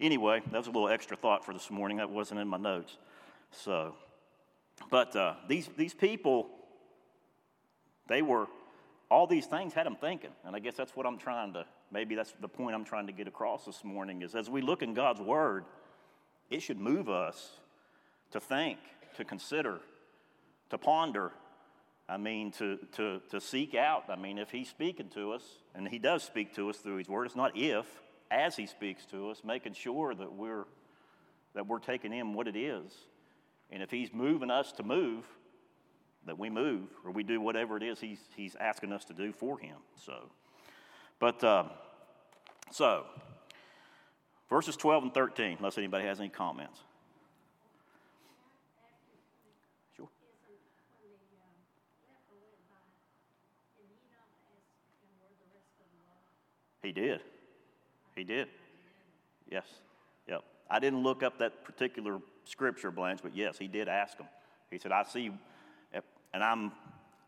anyway, 0.00 0.42
that 0.50 0.58
was 0.58 0.66
a 0.66 0.70
little 0.70 0.88
extra 0.88 1.16
thought 1.16 1.44
for 1.44 1.52
this 1.52 1.70
morning. 1.70 1.98
That 1.98 2.10
wasn't 2.10 2.40
in 2.40 2.48
my 2.48 2.56
notes. 2.56 2.96
So, 3.52 3.94
but 4.90 5.14
uh, 5.14 5.34
these, 5.48 5.68
these 5.76 5.94
people, 5.94 6.48
they 8.08 8.22
were, 8.22 8.46
all 9.10 9.26
these 9.26 9.46
things 9.46 9.74
had 9.74 9.86
them 9.86 9.96
thinking. 9.96 10.30
And 10.44 10.56
I 10.56 10.58
guess 10.58 10.74
that's 10.74 10.96
what 10.96 11.06
I'm 11.06 11.18
trying 11.18 11.52
to, 11.52 11.64
maybe 11.92 12.14
that's 12.14 12.32
the 12.40 12.48
point 12.48 12.74
I'm 12.74 12.84
trying 12.84 13.06
to 13.06 13.12
get 13.12 13.28
across 13.28 13.64
this 13.64 13.84
morning 13.84 14.22
is 14.22 14.34
as 14.34 14.48
we 14.48 14.62
look 14.62 14.82
in 14.82 14.94
God's 14.94 15.20
Word, 15.20 15.64
it 16.50 16.62
should 16.62 16.80
move 16.80 17.08
us 17.08 17.50
to 18.32 18.40
think, 18.40 18.78
to 19.16 19.24
consider, 19.24 19.80
to 20.70 20.78
ponder, 20.78 21.32
I 22.08 22.16
mean, 22.16 22.50
to, 22.52 22.78
to, 22.96 23.20
to 23.30 23.40
seek 23.40 23.74
out. 23.74 24.04
I 24.08 24.16
mean, 24.16 24.38
if 24.38 24.50
He's 24.50 24.68
speaking 24.68 25.08
to 25.10 25.32
us, 25.32 25.42
and 25.74 25.86
He 25.86 25.98
does 25.98 26.22
speak 26.22 26.54
to 26.56 26.70
us 26.70 26.78
through 26.78 26.96
His 26.96 27.08
Word, 27.08 27.26
it's 27.26 27.36
not 27.36 27.56
if, 27.56 27.86
as 28.30 28.56
He 28.56 28.66
speaks 28.66 29.04
to 29.06 29.30
us, 29.30 29.42
making 29.44 29.74
sure 29.74 30.14
that 30.14 30.32
we're, 30.32 30.64
that 31.54 31.66
we're 31.66 31.78
taking 31.78 32.12
in 32.12 32.34
what 32.34 32.48
it 32.48 32.56
is. 32.56 32.92
And 33.72 33.82
if 33.82 33.90
He's 33.90 34.12
moving 34.12 34.50
us 34.50 34.70
to 34.72 34.82
move, 34.82 35.24
that 36.26 36.38
we 36.38 36.50
move 36.50 36.88
or 37.04 37.10
we 37.10 37.24
do 37.24 37.40
whatever 37.40 37.76
it 37.76 37.82
is 37.82 37.98
He's, 37.98 38.20
he's 38.36 38.54
asking 38.60 38.92
us 38.92 39.04
to 39.06 39.12
do 39.12 39.32
for 39.32 39.58
Him. 39.58 39.76
So, 39.96 40.30
but, 41.18 41.42
uh, 41.42 41.64
so, 42.70 43.06
verses 44.48 44.76
12 44.76 45.04
and 45.04 45.14
13, 45.14 45.56
unless 45.58 45.78
anybody 45.78 46.04
has 46.06 46.20
any 46.20 46.28
comments. 46.28 46.78
He 56.82 56.90
did. 56.90 57.20
He 58.16 58.24
did. 58.24 58.48
Yes. 59.48 59.64
Yep. 60.28 60.42
I 60.68 60.80
didn't 60.80 61.02
look 61.02 61.22
up 61.22 61.38
that 61.38 61.64
particular 61.64 62.18
scripture, 62.44 62.90
Blanche, 62.90 63.20
but 63.22 63.36
yes, 63.36 63.58
he 63.58 63.68
did 63.68 63.88
ask 63.88 64.18
him. 64.18 64.26
He 64.70 64.78
said, 64.78 64.92
I 64.92 65.04
see, 65.04 65.30
and 66.32 66.42
I'm 66.42 66.72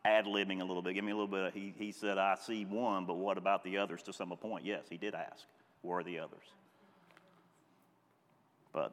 ad 0.04 0.26
libbing 0.26 0.60
a 0.60 0.64
little 0.64 0.82
bit. 0.82 0.94
Give 0.94 1.04
me 1.04 1.12
a 1.12 1.14
little 1.14 1.28
bit. 1.28 1.44
Of, 1.44 1.54
he, 1.54 1.74
he 1.76 1.92
said, 1.92 2.18
I 2.18 2.36
see 2.36 2.64
one, 2.64 3.06
but 3.06 3.14
what 3.14 3.38
about 3.38 3.64
the 3.64 3.78
others 3.78 4.02
to 4.04 4.12
some 4.12 4.30
point? 4.30 4.64
Yes, 4.64 4.84
he 4.88 4.96
did 4.96 5.14
ask, 5.14 5.44
where 5.82 5.98
are 5.98 6.04
the 6.04 6.18
others? 6.18 6.44
But, 8.72 8.92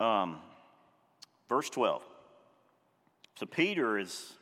um, 0.00 0.38
verse 1.48 1.68
12. 1.70 2.02
So 3.36 3.46
Peter 3.46 3.98
is, 3.98 4.32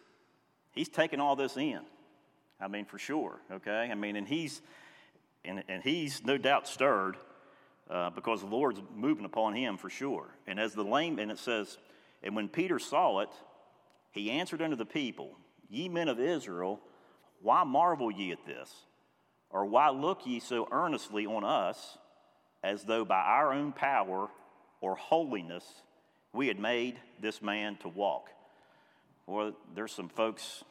he's 0.72 0.88
taking 0.88 1.20
all 1.20 1.34
this 1.34 1.56
in. 1.56 1.80
I 2.60 2.68
mean, 2.68 2.84
for 2.84 2.98
sure, 2.98 3.40
okay? 3.50 3.88
I 3.90 3.94
mean, 3.94 4.16
and 4.16 4.28
he's, 4.28 4.62
and, 5.44 5.64
and 5.68 5.82
he's 5.82 6.24
no 6.24 6.38
doubt 6.38 6.68
stirred 6.68 7.16
uh, 7.90 8.10
because 8.10 8.40
the 8.40 8.46
Lord's 8.46 8.80
moving 8.94 9.24
upon 9.24 9.54
him 9.54 9.76
for 9.76 9.90
sure. 9.90 10.26
And 10.46 10.58
as 10.58 10.72
the 10.72 10.84
lame, 10.84 11.18
and 11.18 11.30
it 11.30 11.38
says, 11.38 11.78
and 12.22 12.36
when 12.36 12.48
Peter 12.48 12.78
saw 12.78 13.20
it, 13.20 13.30
he 14.12 14.30
answered 14.30 14.62
unto 14.62 14.76
the 14.76 14.86
people, 14.86 15.36
Ye 15.68 15.88
men 15.88 16.08
of 16.08 16.20
Israel, 16.20 16.80
why 17.40 17.64
marvel 17.64 18.10
ye 18.10 18.32
at 18.32 18.46
this? 18.46 18.70
Or 19.50 19.66
why 19.66 19.90
look 19.90 20.26
ye 20.26 20.40
so 20.40 20.68
earnestly 20.70 21.26
on 21.26 21.44
us, 21.44 21.98
as 22.62 22.84
though 22.84 23.04
by 23.04 23.20
our 23.20 23.52
own 23.52 23.72
power 23.72 24.28
or 24.80 24.96
holiness 24.96 25.64
we 26.32 26.48
had 26.48 26.58
made 26.58 26.98
this 27.20 27.42
man 27.42 27.76
to 27.78 27.88
walk? 27.88 28.30
Well, 29.26 29.52
there's 29.74 29.92
some 29.92 30.08
folks, 30.08 30.64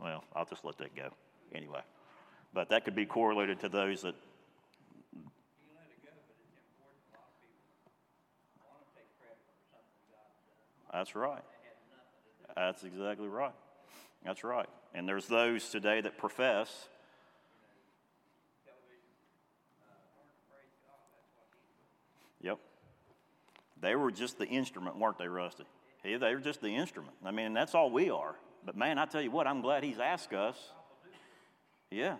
well, 0.00 0.24
I'll 0.34 0.44
just 0.44 0.64
let 0.64 0.78
that 0.78 0.94
go 0.94 1.08
anyway. 1.54 1.80
But 2.52 2.70
that 2.70 2.84
could 2.84 2.94
be 2.94 3.06
correlated 3.06 3.60
to 3.60 3.68
those 3.68 4.02
that. 4.02 4.14
That's 10.98 11.14
right. 11.14 11.44
That's 12.56 12.82
exactly 12.82 13.28
right. 13.28 13.52
That's 14.24 14.42
right. 14.42 14.68
And 14.92 15.08
there's 15.08 15.28
those 15.28 15.68
today 15.68 16.00
that 16.00 16.18
profess. 16.18 16.88
Yep. 22.40 22.58
They 23.80 23.94
were 23.94 24.10
just 24.10 24.38
the 24.38 24.46
instrument, 24.46 24.98
weren't 24.98 25.18
they, 25.18 25.28
Rusty? 25.28 25.66
Hey, 26.02 26.16
they 26.16 26.34
were 26.34 26.40
just 26.40 26.60
the 26.60 26.74
instrument. 26.74 27.14
I 27.24 27.30
mean, 27.30 27.54
that's 27.54 27.76
all 27.76 27.92
we 27.92 28.10
are. 28.10 28.34
But 28.66 28.76
man, 28.76 28.98
I 28.98 29.04
tell 29.04 29.22
you 29.22 29.30
what, 29.30 29.46
I'm 29.46 29.60
glad 29.60 29.84
he's 29.84 30.00
asked 30.00 30.32
us 30.32 30.56
yeah. 31.90 32.16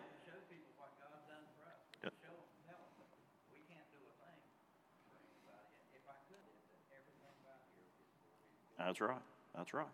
That's 8.79 9.01
right. 9.01 9.17
That's 9.57 9.75
right. 9.75 9.87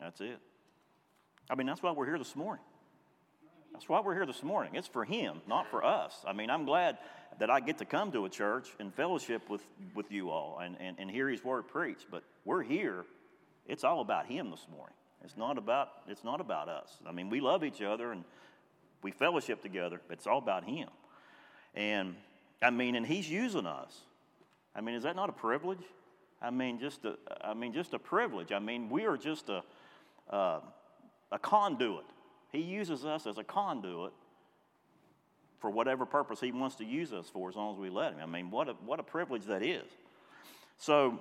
That's 0.00 0.20
it. 0.20 0.38
I 1.50 1.54
mean, 1.54 1.66
that's 1.66 1.82
why 1.82 1.92
we're 1.92 2.06
here 2.06 2.18
this 2.18 2.34
morning. 2.34 2.64
That's 3.72 3.88
why 3.88 4.00
we're 4.00 4.14
here 4.14 4.26
this 4.26 4.42
morning. 4.42 4.74
It's 4.74 4.88
for 4.88 5.04
Him, 5.04 5.40
not 5.46 5.70
for 5.70 5.84
us. 5.84 6.24
I 6.26 6.32
mean, 6.32 6.50
I'm 6.50 6.64
glad 6.64 6.98
that 7.38 7.50
I 7.50 7.60
get 7.60 7.78
to 7.78 7.84
come 7.84 8.12
to 8.12 8.24
a 8.24 8.28
church 8.28 8.68
and 8.78 8.94
fellowship 8.94 9.48
with, 9.48 9.62
with 9.94 10.10
you 10.12 10.30
all 10.30 10.58
and, 10.62 10.76
and, 10.80 10.96
and 10.98 11.10
hear 11.10 11.28
His 11.28 11.42
word 11.44 11.68
preached. 11.68 12.06
But 12.10 12.24
we're 12.44 12.62
here, 12.62 13.04
it's 13.66 13.84
all 13.84 14.00
about 14.00 14.26
Him 14.26 14.50
this 14.50 14.66
morning. 14.74 14.94
It's 15.24 15.36
not 15.36 15.56
about 15.58 15.88
it's 16.08 16.24
not 16.24 16.40
about 16.40 16.68
us. 16.68 16.96
I 17.06 17.12
mean, 17.12 17.30
we 17.30 17.40
love 17.40 17.64
each 17.64 17.80
other 17.80 18.12
and 18.12 18.24
we 19.02 19.10
fellowship 19.10 19.62
together, 19.62 20.00
but 20.08 20.18
it's 20.18 20.26
all 20.26 20.38
about 20.38 20.64
him. 20.64 20.88
And 21.74 22.16
I 22.60 22.70
mean, 22.70 22.94
and 22.94 23.06
he's 23.06 23.28
using 23.30 23.66
us. 23.66 23.96
I 24.74 24.80
mean, 24.80 24.94
is 24.94 25.02
that 25.04 25.16
not 25.16 25.28
a 25.28 25.32
privilege? 25.32 25.82
I 26.42 26.50
mean, 26.50 26.78
just 26.78 27.04
a, 27.04 27.16
I 27.40 27.54
mean, 27.54 27.72
just 27.72 27.94
a 27.94 27.98
privilege. 27.98 28.52
I 28.52 28.58
mean, 28.58 28.90
we 28.90 29.04
are 29.04 29.16
just 29.16 29.48
a, 29.48 29.62
uh, 30.30 30.60
a 31.30 31.38
conduit. 31.38 32.04
He 32.50 32.60
uses 32.60 33.04
us 33.04 33.26
as 33.26 33.38
a 33.38 33.44
conduit 33.44 34.12
for 35.60 35.70
whatever 35.70 36.04
purpose 36.04 36.40
he 36.40 36.50
wants 36.50 36.76
to 36.76 36.84
use 36.84 37.12
us 37.12 37.28
for, 37.32 37.48
as 37.48 37.54
long 37.54 37.74
as 37.74 37.80
we 37.80 37.88
let 37.88 38.14
him. 38.14 38.20
I 38.22 38.26
mean, 38.26 38.50
what 38.50 38.68
a, 38.68 38.72
what 38.84 38.98
a 38.98 39.04
privilege 39.04 39.44
that 39.46 39.62
is. 39.62 39.86
So, 40.78 41.20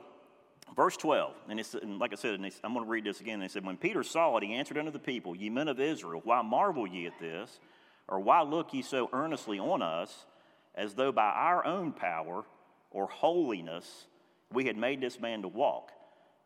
Verse 0.75 0.95
12, 0.95 1.33
and, 1.49 1.59
and 1.81 1.99
like 1.99 2.13
I 2.13 2.15
said, 2.15 2.39
I'm 2.63 2.73
going 2.73 2.85
to 2.85 2.89
read 2.89 3.03
this 3.03 3.19
again. 3.19 3.35
And 3.35 3.43
They 3.43 3.49
said, 3.49 3.65
When 3.65 3.75
Peter 3.75 4.03
saw 4.03 4.37
it, 4.37 4.43
he 4.43 4.53
answered 4.53 4.77
unto 4.77 4.91
the 4.91 4.99
people, 4.99 5.35
Ye 5.35 5.49
men 5.49 5.67
of 5.67 5.81
Israel, 5.81 6.21
why 6.23 6.41
marvel 6.41 6.87
ye 6.87 7.07
at 7.07 7.19
this? 7.19 7.59
Or 8.07 8.19
why 8.19 8.41
look 8.41 8.73
ye 8.73 8.81
so 8.81 9.09
earnestly 9.11 9.59
on 9.59 9.81
us, 9.81 10.25
as 10.73 10.93
though 10.93 11.11
by 11.11 11.25
our 11.29 11.65
own 11.65 11.91
power 11.91 12.45
or 12.89 13.07
holiness 13.07 14.05
we 14.53 14.65
had 14.65 14.77
made 14.77 15.01
this 15.01 15.19
man 15.19 15.41
to 15.41 15.47
walk. 15.47 15.91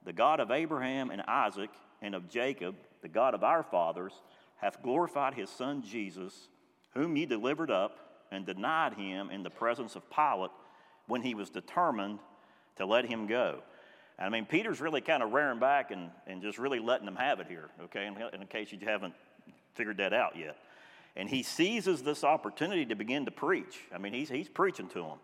The 0.03 0.13
God 0.13 0.39
of 0.39 0.51
Abraham 0.51 1.09
and 1.09 1.21
Isaac 1.23 1.69
and 2.01 2.13
of 2.13 2.29
Jacob, 2.29 2.75
the 3.01 3.07
God 3.07 3.33
of 3.33 3.43
our 3.43 3.63
fathers, 3.63 4.13
hath 4.57 4.81
glorified 4.81 5.33
his 5.33 5.49
son 5.49 5.83
Jesus, 5.83 6.47
whom 6.93 7.17
ye 7.17 7.25
delivered 7.25 7.71
up 7.71 7.97
and 8.31 8.45
denied 8.45 8.93
him 8.93 9.29
in 9.29 9.43
the 9.43 9.49
presence 9.49 9.95
of 9.95 10.03
Pilate 10.09 10.51
when 11.07 11.21
he 11.21 11.35
was 11.35 11.49
determined 11.49 12.19
to 12.77 12.85
let 12.85 13.05
him 13.05 13.27
go. 13.27 13.61
I 14.17 14.29
mean, 14.29 14.45
Peter's 14.45 14.79
really 14.79 15.01
kind 15.01 15.21
of 15.21 15.33
rearing 15.33 15.59
back 15.59 15.91
and, 15.91 16.09
and 16.25 16.41
just 16.41 16.57
really 16.57 16.79
letting 16.79 17.05
them 17.05 17.17
have 17.17 17.39
it 17.39 17.47
here, 17.47 17.69
okay, 17.83 18.07
in, 18.07 18.15
in 18.39 18.47
case 18.47 18.71
you 18.71 18.79
haven't 18.85 19.13
figured 19.73 19.97
that 19.97 20.13
out 20.13 20.37
yet. 20.37 20.57
And 21.17 21.29
he 21.29 21.43
seizes 21.43 22.01
this 22.01 22.23
opportunity 22.23 22.85
to 22.85 22.95
begin 22.95 23.25
to 23.25 23.31
preach. 23.31 23.79
I 23.93 23.97
mean, 23.97 24.13
he's, 24.13 24.29
he's 24.29 24.49
preaching 24.49 24.87
to 24.89 25.01
them. 25.01 25.19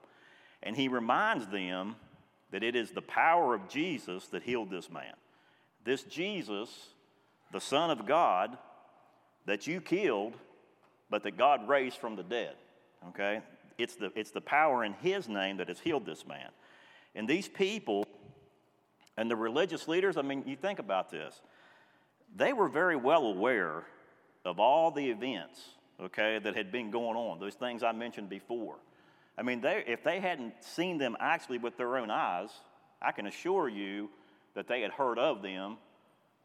And 0.63 0.75
he 0.75 0.87
reminds 0.87 1.47
them 1.47 1.95
that 2.51 2.63
it 2.63 2.75
is 2.75 2.91
the 2.91 3.01
power 3.01 3.55
of 3.55 3.67
Jesus 3.67 4.27
that 4.27 4.43
healed 4.43 4.69
this 4.69 4.89
man. 4.89 5.13
This 5.83 6.03
Jesus, 6.03 6.69
the 7.51 7.61
Son 7.61 7.89
of 7.89 8.05
God, 8.05 8.57
that 9.45 9.67
you 9.67 9.81
killed, 9.81 10.33
but 11.09 11.23
that 11.23 11.37
God 11.37 11.67
raised 11.67 11.97
from 11.97 12.15
the 12.15 12.23
dead. 12.23 12.55
Okay? 13.09 13.41
It's 13.77 13.95
the, 13.95 14.11
it's 14.15 14.31
the 14.31 14.41
power 14.41 14.83
in 14.83 14.93
his 14.93 15.27
name 15.27 15.57
that 15.57 15.67
has 15.69 15.79
healed 15.79 16.05
this 16.05 16.27
man. 16.27 16.49
And 17.15 17.27
these 17.27 17.47
people 17.47 18.05
and 19.17 19.29
the 19.29 19.35
religious 19.35 19.87
leaders, 19.87 20.17
I 20.17 20.21
mean, 20.21 20.43
you 20.45 20.55
think 20.55 20.79
about 20.79 21.09
this, 21.09 21.41
they 22.35 22.53
were 22.53 22.69
very 22.69 22.95
well 22.95 23.25
aware 23.25 23.83
of 24.45 24.59
all 24.59 24.91
the 24.91 25.09
events, 25.09 25.61
okay, 26.01 26.39
that 26.39 26.55
had 26.55 26.71
been 26.71 26.91
going 26.91 27.17
on, 27.17 27.39
those 27.39 27.55
things 27.55 27.83
I 27.83 27.91
mentioned 27.91 28.29
before. 28.29 28.75
I 29.37 29.43
mean, 29.43 29.61
they, 29.61 29.83
if 29.87 30.03
they 30.03 30.19
hadn't 30.19 30.53
seen 30.61 30.97
them 30.97 31.15
actually 31.19 31.57
with 31.57 31.77
their 31.77 31.97
own 31.97 32.11
eyes, 32.11 32.49
I 33.01 33.11
can 33.11 33.25
assure 33.25 33.69
you 33.69 34.09
that 34.53 34.67
they 34.67 34.81
had 34.81 34.91
heard 34.91 35.17
of 35.17 35.41
them 35.41 35.77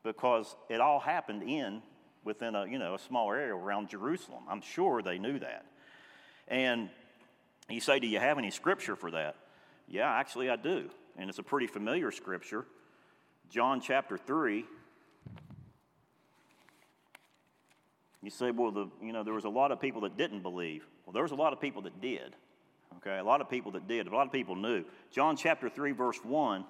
because 0.03 0.55
it 0.69 0.81
all 0.81 1.01
happened 1.01 1.43
in 1.43 1.83
within 2.25 2.55
a 2.55 2.67
you 2.67 2.79
know 2.79 2.95
a 2.95 2.99
small 2.99 3.31
area 3.33 3.55
around 3.55 3.89
Jerusalem. 3.89 4.45
I'm 4.49 4.61
sure 4.61 5.03
they 5.03 5.19
knew 5.19 5.39
that. 5.39 5.67
And 6.49 6.89
you 7.69 7.81
say, 7.81 7.99
Do 7.99 8.07
you 8.07 8.21
have 8.21 8.39
any 8.39 8.51
scripture 8.51 8.97
for 8.97 9.11
that? 9.11 9.37
Yeah, 9.89 10.11
actually, 10.11 10.51
I 10.51 10.57
do. 10.57 10.91
And 11.17 11.29
it's 11.29 11.39
a 11.39 11.43
pretty 11.43 11.67
familiar 11.67 12.11
scripture. 12.11 12.65
John 13.51 13.81
chapter 13.81 14.17
3. 14.17 14.65
You 18.23 18.31
say, 18.31 18.51
well, 18.51 18.73
the, 18.73 18.89
you 19.01 19.13
know, 19.13 19.23
there 19.23 19.35
was 19.35 19.45
a 19.45 19.49
lot 19.49 19.71
of 19.71 19.81
people 19.81 20.01
that 20.01 20.17
didn't 20.17 20.43
believe. 20.43 20.85
Well, 21.05 21.13
there 21.13 21.23
was 21.23 21.31
a 21.31 21.37
lot 21.37 21.53
of 21.53 21.61
people 21.61 21.83
that 21.83 22.01
did. 22.01 22.35
Okay, 23.07 23.19
a 23.19 23.25
lot 23.25 23.41
of 23.41 23.49
people 23.49 23.73
that 23.73 23.87
did. 23.87 24.09
A 24.09 24.11
lot 24.15 24.27
of 24.27 24.33
people 24.33 24.57
knew. 24.57 24.85
John 25.13 25.37
chapter 25.37 25.69
3, 25.69 25.93
verse 25.93 26.19
1 26.25 26.65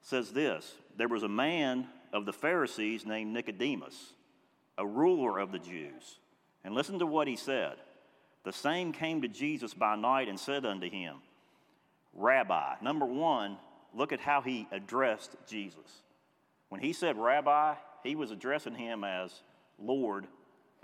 says 0.00 0.30
this 0.30 0.72
There 0.96 1.08
was 1.08 1.24
a 1.24 1.28
man 1.28 1.88
of 2.12 2.26
the 2.26 2.32
Pharisees 2.32 3.04
named 3.04 3.32
Nicodemus, 3.32 4.12
a 4.78 4.86
ruler 4.86 5.38
of 5.38 5.50
the 5.50 5.58
Jews. 5.58 6.20
And 6.64 6.74
listen 6.74 7.00
to 7.00 7.06
what 7.06 7.26
he 7.26 7.34
said. 7.34 7.74
The 8.44 8.52
same 8.52 8.92
came 8.92 9.22
to 9.22 9.28
Jesus 9.28 9.74
by 9.74 9.96
night 9.96 10.28
and 10.28 10.38
said 10.38 10.64
unto 10.64 10.88
him, 10.88 11.16
Rabbi. 12.14 12.74
Number 12.80 13.06
one, 13.06 13.56
look 13.92 14.12
at 14.12 14.20
how 14.20 14.42
he 14.42 14.68
addressed 14.70 15.34
Jesus. 15.48 16.02
When 16.68 16.80
he 16.80 16.92
said 16.92 17.18
rabbi, 17.18 17.74
he 18.04 18.14
was 18.14 18.30
addressing 18.30 18.74
him 18.74 19.02
as 19.02 19.42
Lord, 19.78 20.28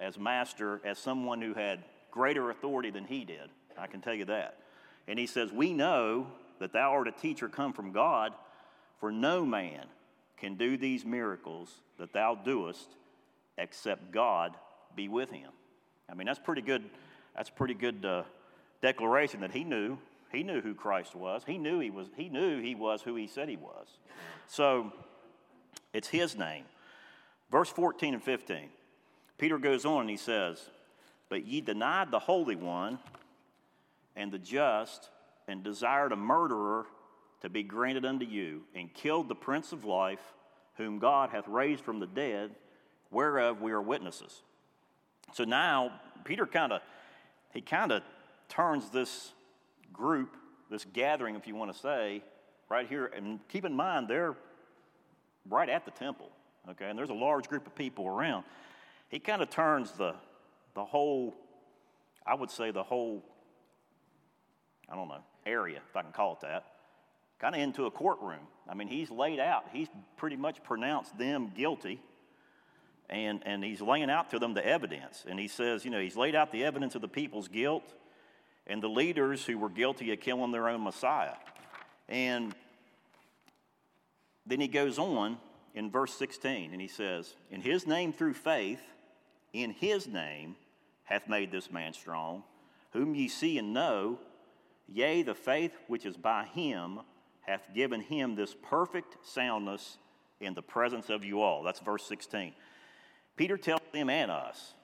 as 0.00 0.18
master, 0.18 0.80
as 0.84 0.98
someone 0.98 1.40
who 1.40 1.54
had 1.54 1.84
greater 2.10 2.50
authority 2.50 2.90
than 2.90 3.04
he 3.04 3.24
did. 3.24 3.50
I 3.78 3.86
can 3.86 4.00
tell 4.00 4.14
you 4.14 4.24
that. 4.26 4.58
And 5.06 5.18
he 5.18 5.26
says, 5.26 5.52
We 5.52 5.72
know 5.72 6.26
that 6.58 6.72
thou 6.72 6.92
art 6.92 7.08
a 7.08 7.12
teacher 7.12 7.48
come 7.48 7.72
from 7.72 7.92
God, 7.92 8.32
for 8.98 9.10
no 9.10 9.44
man 9.44 9.86
can 10.36 10.56
do 10.56 10.76
these 10.76 11.04
miracles 11.04 11.72
that 11.98 12.12
thou 12.12 12.34
doest 12.34 12.88
except 13.56 14.12
God 14.12 14.56
be 14.94 15.08
with 15.08 15.30
him. 15.30 15.50
I 16.10 16.14
mean, 16.14 16.26
that's 16.26 16.38
pretty 16.38 16.62
good. 16.62 16.84
That's 17.36 17.48
a 17.48 17.52
pretty 17.52 17.74
good 17.74 18.04
uh, 18.04 18.22
declaration 18.82 19.40
that 19.40 19.52
he 19.52 19.64
knew. 19.64 19.98
He 20.32 20.42
knew 20.42 20.60
who 20.60 20.74
Christ 20.74 21.14
was. 21.14 21.42
He 21.46 21.58
knew 21.58 21.80
he 21.80 21.90
was. 21.90 22.08
He 22.16 22.28
knew 22.28 22.60
he 22.60 22.74
was 22.74 23.02
who 23.02 23.14
he 23.14 23.26
said 23.26 23.48
he 23.48 23.56
was. 23.56 23.86
So, 24.46 24.92
it's 25.92 26.08
his 26.08 26.36
name. 26.36 26.64
Verse 27.50 27.70
14 27.70 28.14
and 28.14 28.22
15. 28.22 28.68
Peter 29.38 29.58
goes 29.58 29.84
on 29.84 30.02
and 30.02 30.10
he 30.10 30.16
says, 30.16 30.68
"But 31.28 31.46
ye 31.46 31.60
denied 31.60 32.10
the 32.10 32.18
Holy 32.18 32.56
One 32.56 32.98
and 34.18 34.30
the 34.30 34.38
just, 34.38 35.08
and 35.46 35.64
desired 35.64 36.12
a 36.12 36.16
murderer 36.16 36.84
to 37.40 37.48
be 37.48 37.62
granted 37.62 38.04
unto 38.04 38.26
you, 38.26 38.62
and 38.74 38.92
killed 38.92 39.28
the 39.28 39.34
Prince 39.34 39.72
of 39.72 39.84
Life, 39.84 40.34
whom 40.76 40.98
God 40.98 41.30
hath 41.30 41.48
raised 41.48 41.84
from 41.84 42.00
the 42.00 42.06
dead, 42.06 42.50
whereof 43.10 43.62
we 43.62 43.72
are 43.72 43.80
witnesses. 43.80 44.42
So 45.32 45.44
now 45.44 45.92
Peter 46.24 46.46
kind 46.46 46.72
of 46.72 46.82
he 47.54 47.62
kind 47.62 47.92
of 47.92 48.02
turns 48.48 48.90
this 48.90 49.32
group, 49.92 50.36
this 50.70 50.84
gathering, 50.84 51.34
if 51.34 51.46
you 51.46 51.54
want 51.54 51.72
to 51.72 51.78
say, 51.78 52.22
right 52.68 52.86
here, 52.86 53.06
and 53.06 53.40
keep 53.48 53.64
in 53.64 53.74
mind 53.74 54.08
they're 54.08 54.36
right 55.48 55.68
at 55.68 55.84
the 55.84 55.90
temple, 55.90 56.30
okay, 56.70 56.90
and 56.90 56.98
there's 56.98 57.10
a 57.10 57.14
large 57.14 57.48
group 57.48 57.66
of 57.66 57.74
people 57.74 58.06
around. 58.06 58.44
He 59.08 59.18
kind 59.18 59.40
of 59.40 59.48
turns 59.48 59.92
the 59.92 60.14
the 60.74 60.84
whole, 60.84 61.34
I 62.26 62.34
would 62.34 62.50
say 62.50 62.70
the 62.70 62.82
whole, 62.84 63.24
I 64.90 64.94
don't 64.94 65.08
know, 65.08 65.20
area, 65.46 65.80
if 65.88 65.96
I 65.96 66.02
can 66.02 66.12
call 66.12 66.34
it 66.34 66.40
that, 66.40 66.64
kind 67.38 67.54
of 67.54 67.60
into 67.60 67.86
a 67.86 67.90
courtroom. 67.90 68.46
I 68.68 68.74
mean, 68.74 68.88
he's 68.88 69.10
laid 69.10 69.38
out, 69.38 69.64
he's 69.72 69.88
pretty 70.16 70.36
much 70.36 70.62
pronounced 70.62 71.16
them 71.18 71.52
guilty. 71.54 72.00
And, 73.10 73.42
and 73.46 73.64
he's 73.64 73.80
laying 73.80 74.10
out 74.10 74.30
to 74.30 74.38
them 74.38 74.52
the 74.52 74.66
evidence. 74.66 75.24
And 75.26 75.38
he 75.40 75.48
says, 75.48 75.82
you 75.82 75.90
know, 75.90 75.98
he's 75.98 76.16
laid 76.16 76.34
out 76.34 76.52
the 76.52 76.62
evidence 76.64 76.94
of 76.94 77.00
the 77.00 77.08
people's 77.08 77.48
guilt 77.48 77.94
and 78.66 78.82
the 78.82 78.88
leaders 78.88 79.46
who 79.46 79.56
were 79.56 79.70
guilty 79.70 80.12
of 80.12 80.20
killing 80.20 80.52
their 80.52 80.68
own 80.68 80.84
Messiah. 80.84 81.36
And 82.06 82.54
then 84.46 84.60
he 84.60 84.68
goes 84.68 84.98
on 84.98 85.38
in 85.74 85.90
verse 85.90 86.12
16 86.14 86.72
and 86.72 86.80
he 86.80 86.88
says, 86.88 87.34
In 87.50 87.62
his 87.62 87.86
name 87.86 88.12
through 88.12 88.34
faith, 88.34 88.82
in 89.52 89.70
his 89.70 90.06
name 90.06 90.56
hath 91.04 91.28
made 91.28 91.50
this 91.50 91.70
man 91.70 91.94
strong, 91.94 92.42
whom 92.92 93.14
ye 93.14 93.28
see 93.28 93.56
and 93.58 93.72
know, 93.72 94.18
yea, 94.92 95.22
the 95.22 95.34
faith 95.34 95.72
which 95.86 96.06
is 96.06 96.16
by 96.16 96.44
him 96.44 97.00
hath 97.42 97.62
given 97.74 98.00
him 98.00 98.34
this 98.34 98.54
perfect 98.62 99.16
soundness 99.22 99.98
in 100.40 100.54
the 100.54 100.62
presence 100.62 101.10
of 101.10 101.24
you 101.24 101.40
all. 101.40 101.62
That's 101.62 101.80
verse 101.80 102.04
16. 102.04 102.52
Peter 103.36 103.56
tells 103.56 103.80
them 103.92 104.10
and 104.10 104.30
us 104.30 104.74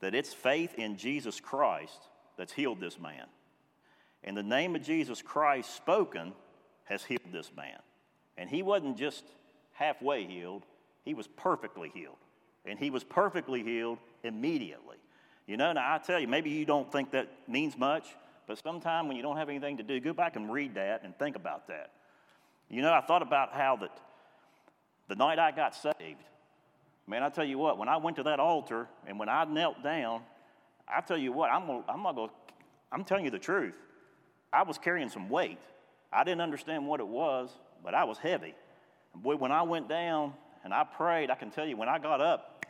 that 0.00 0.14
it's 0.14 0.32
faith 0.32 0.74
in 0.76 0.96
Jesus 0.96 1.40
Christ 1.40 2.08
that's 2.36 2.52
healed 2.52 2.80
this 2.80 2.98
man. 2.98 3.26
And 4.24 4.36
the 4.36 4.42
name 4.42 4.74
of 4.74 4.82
Jesus 4.82 5.22
Christ 5.22 5.74
spoken 5.74 6.32
has 6.84 7.04
healed 7.04 7.32
this 7.32 7.50
man. 7.56 7.78
And 8.36 8.50
he 8.50 8.62
wasn't 8.62 8.96
just 8.96 9.24
halfway 9.72 10.24
healed, 10.24 10.64
he 11.04 11.14
was 11.14 11.26
perfectly 11.26 11.90
healed. 11.94 12.16
And 12.64 12.78
he 12.78 12.90
was 12.90 13.04
perfectly 13.04 13.62
healed 13.62 13.98
immediately. 14.24 14.96
You 15.46 15.56
know, 15.56 15.72
now 15.72 15.94
I 15.94 15.98
tell 15.98 16.18
you, 16.18 16.26
maybe 16.26 16.50
you 16.50 16.64
don't 16.64 16.90
think 16.90 17.12
that 17.12 17.28
means 17.48 17.78
much, 17.78 18.06
but 18.46 18.58
sometime 18.62 19.08
when 19.08 19.16
you 19.16 19.22
don't 19.22 19.36
have 19.36 19.48
anything 19.48 19.76
to 19.78 19.82
do, 19.82 20.00
go 20.00 20.12
back 20.12 20.36
and 20.36 20.52
read 20.52 20.74
that 20.74 21.02
and 21.04 21.16
think 21.18 21.36
about 21.36 21.68
that. 21.68 21.90
You 22.68 22.82
know, 22.82 22.92
I 22.92 23.00
thought 23.00 23.22
about 23.22 23.52
how 23.52 23.76
that 23.76 24.00
the 25.08 25.14
night 25.14 25.38
I 25.38 25.50
got 25.52 25.74
saved, 25.74 26.22
man, 27.06 27.22
I 27.22 27.28
tell 27.28 27.44
you 27.44 27.58
what, 27.58 27.78
when 27.78 27.88
I 27.88 27.96
went 27.96 28.16
to 28.16 28.24
that 28.24 28.40
altar 28.40 28.88
and 29.06 29.18
when 29.18 29.28
I 29.28 29.44
knelt 29.44 29.82
down, 29.82 30.22
I 30.88 31.00
tell 31.00 31.18
you 31.18 31.32
what, 31.32 31.50
I'm, 31.50 31.66
gonna, 31.66 31.84
I'm 31.88 32.02
not 32.02 32.14
going 32.14 32.30
I'm 32.92 33.04
telling 33.04 33.24
you 33.24 33.30
the 33.30 33.38
truth. 33.38 33.74
I 34.52 34.62
was 34.62 34.78
carrying 34.78 35.08
some 35.08 35.28
weight. 35.28 35.58
I 36.12 36.24
didn't 36.24 36.40
understand 36.40 36.86
what 36.86 37.00
it 37.00 37.06
was, 37.06 37.50
but 37.84 37.94
I 37.94 38.04
was 38.04 38.18
heavy. 38.18 38.54
And 39.12 39.22
boy, 39.22 39.36
when 39.36 39.52
I 39.52 39.62
went 39.62 39.88
down 39.88 40.34
and 40.64 40.72
I 40.72 40.84
prayed, 40.84 41.30
I 41.30 41.34
can 41.34 41.50
tell 41.50 41.66
you, 41.66 41.76
when 41.76 41.88
I 41.88 41.98
got 41.98 42.20
up, 42.20 42.64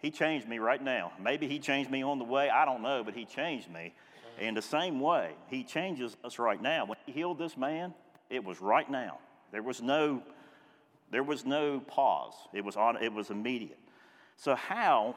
he 0.00 0.10
changed 0.10 0.48
me 0.48 0.58
right 0.58 0.82
now. 0.82 1.12
Maybe 1.20 1.46
he 1.48 1.58
changed 1.58 1.90
me 1.90 2.02
on 2.02 2.18
the 2.18 2.24
way, 2.24 2.48
I 2.50 2.64
don't 2.64 2.82
know, 2.82 3.02
but 3.04 3.14
he 3.14 3.24
changed 3.24 3.70
me. 3.70 3.92
In 4.38 4.54
the 4.54 4.62
same 4.62 5.00
way, 5.00 5.32
he 5.48 5.64
changes 5.64 6.16
us 6.24 6.38
right 6.38 6.60
now. 6.60 6.86
When 6.86 6.96
he 7.04 7.12
healed 7.12 7.38
this 7.38 7.56
man, 7.56 7.92
it 8.30 8.44
was 8.44 8.60
right 8.60 8.88
now. 8.88 9.18
There 9.50 9.62
was 9.62 9.82
no, 9.82 10.22
there 11.10 11.22
was 11.22 11.44
no 11.44 11.80
pause. 11.80 12.34
It 12.52 12.64
was, 12.64 12.76
on, 12.76 13.02
it 13.02 13.12
was 13.12 13.30
immediate. 13.30 13.78
So 14.36 14.54
how, 14.54 15.16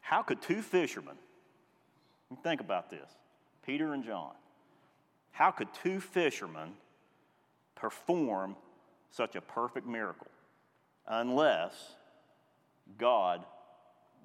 how 0.00 0.22
could 0.22 0.42
two 0.42 0.62
fishermen, 0.62 1.14
think 2.42 2.60
about 2.60 2.90
this, 2.90 3.08
Peter 3.64 3.92
and 3.94 4.02
John, 4.04 4.32
how 5.30 5.50
could 5.52 5.68
two 5.82 6.00
fishermen 6.00 6.72
perform 7.76 8.56
such 9.10 9.36
a 9.36 9.40
perfect 9.40 9.86
miracle 9.86 10.26
unless 11.06 11.72
God 12.98 13.44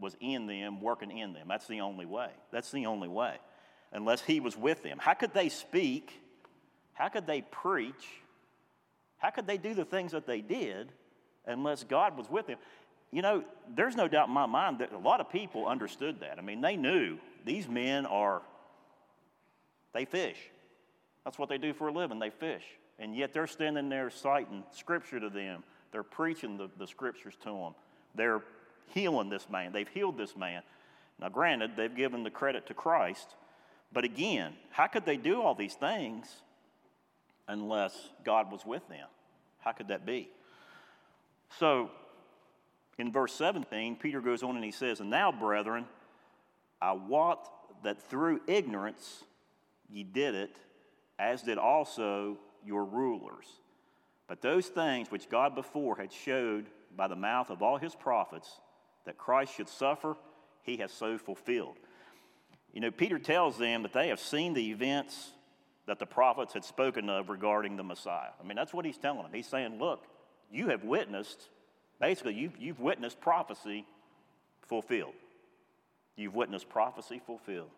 was 0.01 0.15
in 0.19 0.47
them, 0.47 0.81
working 0.81 1.15
in 1.15 1.33
them? 1.33 1.47
That's 1.47 1.67
the 1.67 1.81
only 1.81 2.07
way. 2.07 2.29
That's 2.51 2.71
the 2.71 2.87
only 2.87 3.07
way. 3.07 3.35
Unless 3.93 4.21
he 4.21 4.39
was 4.39 4.57
with 4.57 4.83
them. 4.83 4.97
How 4.99 5.13
could 5.13 5.33
they 5.33 5.49
speak? 5.49 6.19
How 6.93 7.07
could 7.07 7.25
they 7.25 7.41
preach? 7.41 8.07
How 9.17 9.29
could 9.29 9.47
they 9.47 9.57
do 9.57 9.73
the 9.73 9.85
things 9.85 10.11
that 10.11 10.27
they 10.27 10.41
did 10.41 10.91
unless 11.45 11.83
God 11.83 12.17
was 12.17 12.29
with 12.29 12.47
them? 12.47 12.57
You 13.11 13.21
know, 13.21 13.43
there's 13.73 13.95
no 13.95 14.07
doubt 14.07 14.27
in 14.27 14.33
my 14.33 14.47
mind 14.47 14.79
that 14.79 14.91
a 14.91 14.97
lot 14.97 15.21
of 15.21 15.29
people 15.29 15.67
understood 15.67 16.19
that. 16.21 16.39
I 16.39 16.41
mean, 16.41 16.61
they 16.61 16.75
knew 16.75 17.19
these 17.45 17.67
men 17.67 18.07
are, 18.07 18.41
they 19.93 20.05
fish. 20.05 20.37
That's 21.23 21.37
what 21.37 21.47
they 21.47 21.59
do 21.59 21.73
for 21.73 21.87
a 21.87 21.93
living, 21.93 22.19
they 22.19 22.31
fish. 22.31 22.63
And 22.99 23.15
yet 23.15 23.31
they're 23.31 23.47
standing 23.47 23.89
there 23.89 24.09
citing 24.09 24.63
scripture 24.71 25.19
to 25.19 25.29
them. 25.29 25.63
They're 25.91 26.03
preaching 26.03 26.57
the, 26.57 26.69
the 26.77 26.87
scriptures 26.87 27.35
to 27.43 27.49
them. 27.49 27.75
They're 28.15 28.41
healing 28.93 29.29
this 29.29 29.47
man. 29.49 29.71
They've 29.71 29.87
healed 29.87 30.17
this 30.17 30.35
man. 30.35 30.63
Now, 31.19 31.29
granted, 31.29 31.71
they've 31.77 31.95
given 31.95 32.23
the 32.23 32.31
credit 32.31 32.67
to 32.67 32.73
Christ. 32.73 33.35
But 33.93 34.03
again, 34.03 34.53
how 34.71 34.87
could 34.87 35.05
they 35.05 35.17
do 35.17 35.41
all 35.41 35.53
these 35.53 35.75
things 35.75 36.27
unless 37.47 38.09
God 38.25 38.51
was 38.51 38.65
with 38.65 38.87
them? 38.89 39.07
How 39.59 39.71
could 39.71 39.89
that 39.89 40.05
be? 40.05 40.29
So, 41.59 41.91
in 42.97 43.11
verse 43.11 43.33
17, 43.33 43.95
Peter 43.97 44.19
goes 44.19 44.43
on 44.43 44.55
and 44.55 44.65
he 44.65 44.71
says, 44.71 44.99
And 44.99 45.09
now, 45.09 45.31
brethren, 45.31 45.85
I 46.81 46.93
wot 46.93 47.49
that 47.83 48.01
through 48.09 48.41
ignorance 48.47 49.23
ye 49.89 50.03
did 50.03 50.35
it, 50.35 50.57
as 51.19 51.43
did 51.43 51.57
also 51.57 52.37
your 52.65 52.85
rulers. 52.85 53.45
But 54.27 54.41
those 54.41 54.67
things 54.67 55.11
which 55.11 55.29
God 55.29 55.53
before 55.53 55.97
had 55.97 56.11
showed 56.11 56.65
by 56.95 57.07
the 57.07 57.15
mouth 57.15 57.49
of 57.49 57.61
all 57.61 57.77
his 57.77 57.93
prophets 57.93 58.59
that 59.05 59.17
Christ 59.17 59.55
should 59.55 59.69
suffer, 59.69 60.15
he 60.63 60.77
has 60.77 60.91
so 60.91 61.17
fulfilled. 61.17 61.77
You 62.73 62.81
know, 62.81 62.91
Peter 62.91 63.19
tells 63.19 63.57
them 63.57 63.83
that 63.83 63.93
they 63.93 64.09
have 64.09 64.19
seen 64.19 64.53
the 64.53 64.71
events 64.71 65.29
that 65.85 65.99
the 65.99 66.05
prophets 66.05 66.53
had 66.53 66.63
spoken 66.63 67.09
of 67.09 67.29
regarding 67.29 67.77
the 67.77 67.83
Messiah. 67.83 68.31
I 68.41 68.47
mean, 68.47 68.55
that's 68.55 68.73
what 68.73 68.85
he's 68.85 68.97
telling 68.97 69.23
them. 69.23 69.31
He's 69.33 69.47
saying, 69.47 69.79
look, 69.79 70.05
you 70.51 70.69
have 70.69 70.83
witnessed, 70.83 71.49
basically, 71.99 72.33
you've, 72.33 72.57
you've 72.57 72.79
witnessed 72.79 73.19
prophecy 73.21 73.85
fulfilled. 74.61 75.13
You've 76.15 76.35
witnessed 76.35 76.69
prophecy 76.69 77.21
fulfilled. 77.25 77.69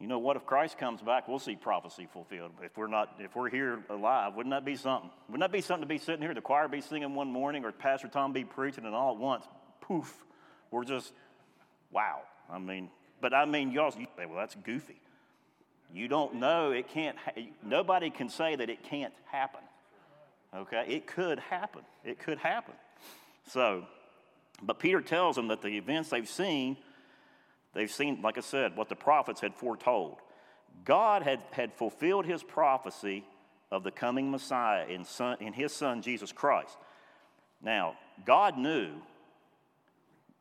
You 0.00 0.08
know 0.08 0.18
what? 0.18 0.36
If 0.36 0.44
Christ 0.44 0.76
comes 0.76 1.00
back, 1.00 1.28
we'll 1.28 1.38
see 1.38 1.54
prophecy 1.54 2.08
fulfilled. 2.12 2.50
If 2.62 2.76
we're 2.76 2.88
not, 2.88 3.14
if 3.20 3.36
we're 3.36 3.48
here 3.48 3.84
alive, 3.88 4.34
wouldn't 4.34 4.52
that 4.52 4.64
be 4.64 4.74
something? 4.76 5.10
Wouldn't 5.28 5.40
that 5.40 5.52
be 5.52 5.60
something 5.60 5.82
to 5.82 5.88
be 5.88 5.98
sitting 5.98 6.20
here, 6.20 6.34
the 6.34 6.40
choir 6.40 6.66
be 6.66 6.80
singing 6.80 7.14
one 7.14 7.30
morning, 7.30 7.64
or 7.64 7.72
Pastor 7.72 8.08
Tom 8.08 8.32
be 8.32 8.44
preaching, 8.44 8.84
and 8.84 8.94
all 8.94 9.12
at 9.14 9.18
once, 9.18 9.46
poof, 9.80 10.24
we're 10.70 10.84
just, 10.84 11.12
wow. 11.92 12.22
I 12.50 12.58
mean, 12.58 12.90
but 13.24 13.32
I 13.32 13.46
mean, 13.46 13.72
y'all, 13.72 13.90
you 13.98 14.06
say, 14.18 14.26
well, 14.26 14.36
that's 14.36 14.54
goofy. 14.54 15.00
You 15.90 16.08
don't 16.08 16.34
know, 16.34 16.72
it 16.72 16.88
can't, 16.88 17.16
ha- 17.16 17.40
nobody 17.62 18.10
can 18.10 18.28
say 18.28 18.54
that 18.54 18.68
it 18.68 18.82
can't 18.82 19.14
happen. 19.24 19.62
Okay? 20.54 20.84
It 20.86 21.06
could 21.06 21.38
happen. 21.38 21.80
It 22.04 22.18
could 22.18 22.36
happen. 22.36 22.74
So, 23.48 23.86
but 24.62 24.78
Peter 24.78 25.00
tells 25.00 25.36
them 25.36 25.48
that 25.48 25.62
the 25.62 25.68
events 25.68 26.10
they've 26.10 26.28
seen, 26.28 26.76
they've 27.72 27.90
seen, 27.90 28.20
like 28.20 28.36
I 28.36 28.42
said, 28.42 28.76
what 28.76 28.90
the 28.90 28.94
prophets 28.94 29.40
had 29.40 29.54
foretold. 29.54 30.18
God 30.84 31.22
had, 31.22 31.40
had 31.52 31.72
fulfilled 31.72 32.26
his 32.26 32.42
prophecy 32.42 33.24
of 33.70 33.84
the 33.84 33.90
coming 33.90 34.30
Messiah 34.30 34.86
in, 34.86 35.06
son, 35.06 35.38
in 35.40 35.54
his 35.54 35.72
son, 35.72 36.02
Jesus 36.02 36.30
Christ. 36.30 36.76
Now, 37.62 37.96
God 38.26 38.58
knew, 38.58 38.90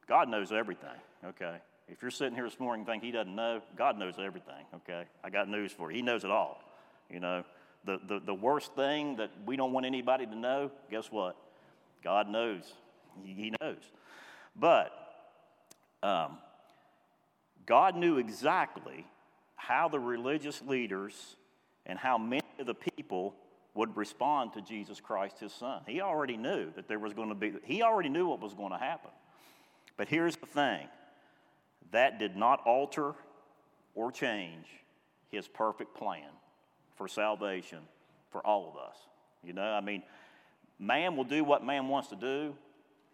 God 0.05 0.27
knows 0.27 0.51
everything, 0.51 0.99
okay? 1.23 1.59
If 1.87 2.01
you're 2.01 2.11
sitting 2.11 2.33
here 2.33 2.45
this 2.45 2.59
morning 2.59 2.81
and 2.81 2.87
think 2.87 3.03
he 3.03 3.11
doesn't 3.11 3.35
know, 3.35 3.61
God 3.75 3.97
knows 3.97 4.15
everything, 4.17 4.65
okay? 4.75 5.03
I 5.23 5.29
got 5.29 5.49
news 5.49 5.71
for 5.71 5.91
you. 5.91 5.97
He 5.97 6.01
knows 6.01 6.23
it 6.23 6.31
all. 6.31 6.61
You 7.09 7.19
know, 7.19 7.43
the, 7.85 7.99
the, 8.07 8.19
the 8.19 8.33
worst 8.33 8.73
thing 8.73 9.17
that 9.17 9.31
we 9.45 9.55
don't 9.55 9.73
want 9.73 9.85
anybody 9.85 10.25
to 10.25 10.35
know, 10.35 10.71
guess 10.89 11.11
what? 11.11 11.35
God 12.03 12.29
knows. 12.29 12.63
He, 13.23 13.33
he 13.33 13.53
knows. 13.61 13.81
But 14.55 14.91
um, 16.01 16.37
God 17.65 17.95
knew 17.95 18.17
exactly 18.17 19.05
how 19.55 19.87
the 19.87 19.99
religious 19.99 20.61
leaders 20.61 21.35
and 21.85 21.99
how 21.99 22.17
many 22.17 22.41
of 22.59 22.65
the 22.65 22.75
people 22.75 23.35
would 23.73 23.95
respond 23.97 24.53
to 24.53 24.61
Jesus 24.61 24.99
Christ, 24.99 25.39
his 25.39 25.51
son. 25.51 25.81
He 25.87 26.01
already 26.01 26.37
knew 26.37 26.71
that 26.75 26.87
there 26.87 26.99
was 26.99 27.13
going 27.13 27.29
to 27.29 27.35
be, 27.35 27.53
he 27.63 27.81
already 27.81 28.09
knew 28.09 28.27
what 28.27 28.39
was 28.39 28.53
going 28.53 28.71
to 28.71 28.77
happen. 28.77 29.11
But 29.97 30.07
here's 30.07 30.35
the 30.35 30.45
thing 30.45 30.87
that 31.91 32.19
did 32.19 32.35
not 32.35 32.61
alter 32.65 33.13
or 33.95 34.11
change 34.11 34.65
his 35.31 35.47
perfect 35.47 35.95
plan 35.95 36.29
for 36.95 37.07
salvation 37.07 37.79
for 38.31 38.45
all 38.45 38.69
of 38.69 38.77
us. 38.77 38.97
You 39.43 39.53
know, 39.53 39.63
I 39.63 39.81
mean, 39.81 40.03
man 40.79 41.15
will 41.15 41.23
do 41.23 41.43
what 41.43 41.65
man 41.65 41.87
wants 41.87 42.09
to 42.09 42.15
do, 42.15 42.55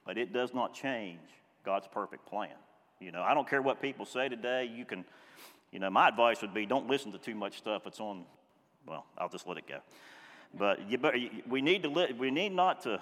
but 0.06 0.18
it 0.18 0.34
does 0.34 0.54
not 0.54 0.74
change 0.74 1.20
God's 1.66 1.88
perfect 1.88 2.26
plan. 2.26 2.56
You 3.00 3.12
know, 3.12 3.22
I 3.22 3.34
don't 3.34 3.50
care 3.50 3.62
what 3.62 3.82
people 3.82 4.06
say 4.06 4.28
today. 4.30 4.70
You 4.74 4.86
can, 4.86 5.06
you 5.72 5.80
know, 5.80 5.90
my 5.90 6.08
advice 6.08 6.42
would 6.42 6.54
be 6.54 6.66
don't 6.66 6.88
listen 6.88 7.12
to 7.14 7.18
too 7.18 7.36
much 7.36 7.58
stuff 7.58 7.84
that's 7.84 8.00
on, 8.00 8.26
well, 8.86 9.06
I'll 9.18 9.30
just 9.30 9.48
let 9.48 9.58
it 9.58 9.68
go. 9.68 9.80
But 10.58 10.90
you, 10.90 10.98
but 10.98 11.14
we 11.48 11.62
need 11.62 11.84
to, 11.84 12.08
we 12.18 12.32
need 12.32 12.54
not 12.54 12.82
to, 12.84 13.00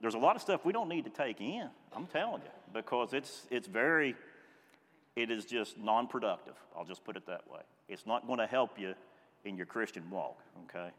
there's 0.00 0.14
a 0.14 0.18
lot 0.18 0.36
of 0.36 0.42
stuff 0.42 0.64
we 0.64 0.72
don't 0.72 0.88
need 0.88 1.04
to 1.04 1.10
take 1.10 1.40
in. 1.40 1.68
I'm 1.94 2.06
telling 2.06 2.42
you, 2.42 2.50
because 2.72 3.12
it's, 3.12 3.46
it's 3.50 3.66
very, 3.66 4.14
it 5.16 5.30
is 5.30 5.44
just 5.44 5.78
non 5.78 6.06
productive. 6.06 6.54
I'll 6.76 6.84
just 6.84 7.04
put 7.04 7.16
it 7.16 7.26
that 7.26 7.50
way. 7.50 7.60
It's 7.88 8.06
not 8.06 8.26
going 8.26 8.38
to 8.38 8.46
help 8.46 8.78
you 8.78 8.94
in 9.44 9.56
your 9.56 9.66
Christian 9.66 10.10
walk, 10.10 10.38
okay? 10.64 10.90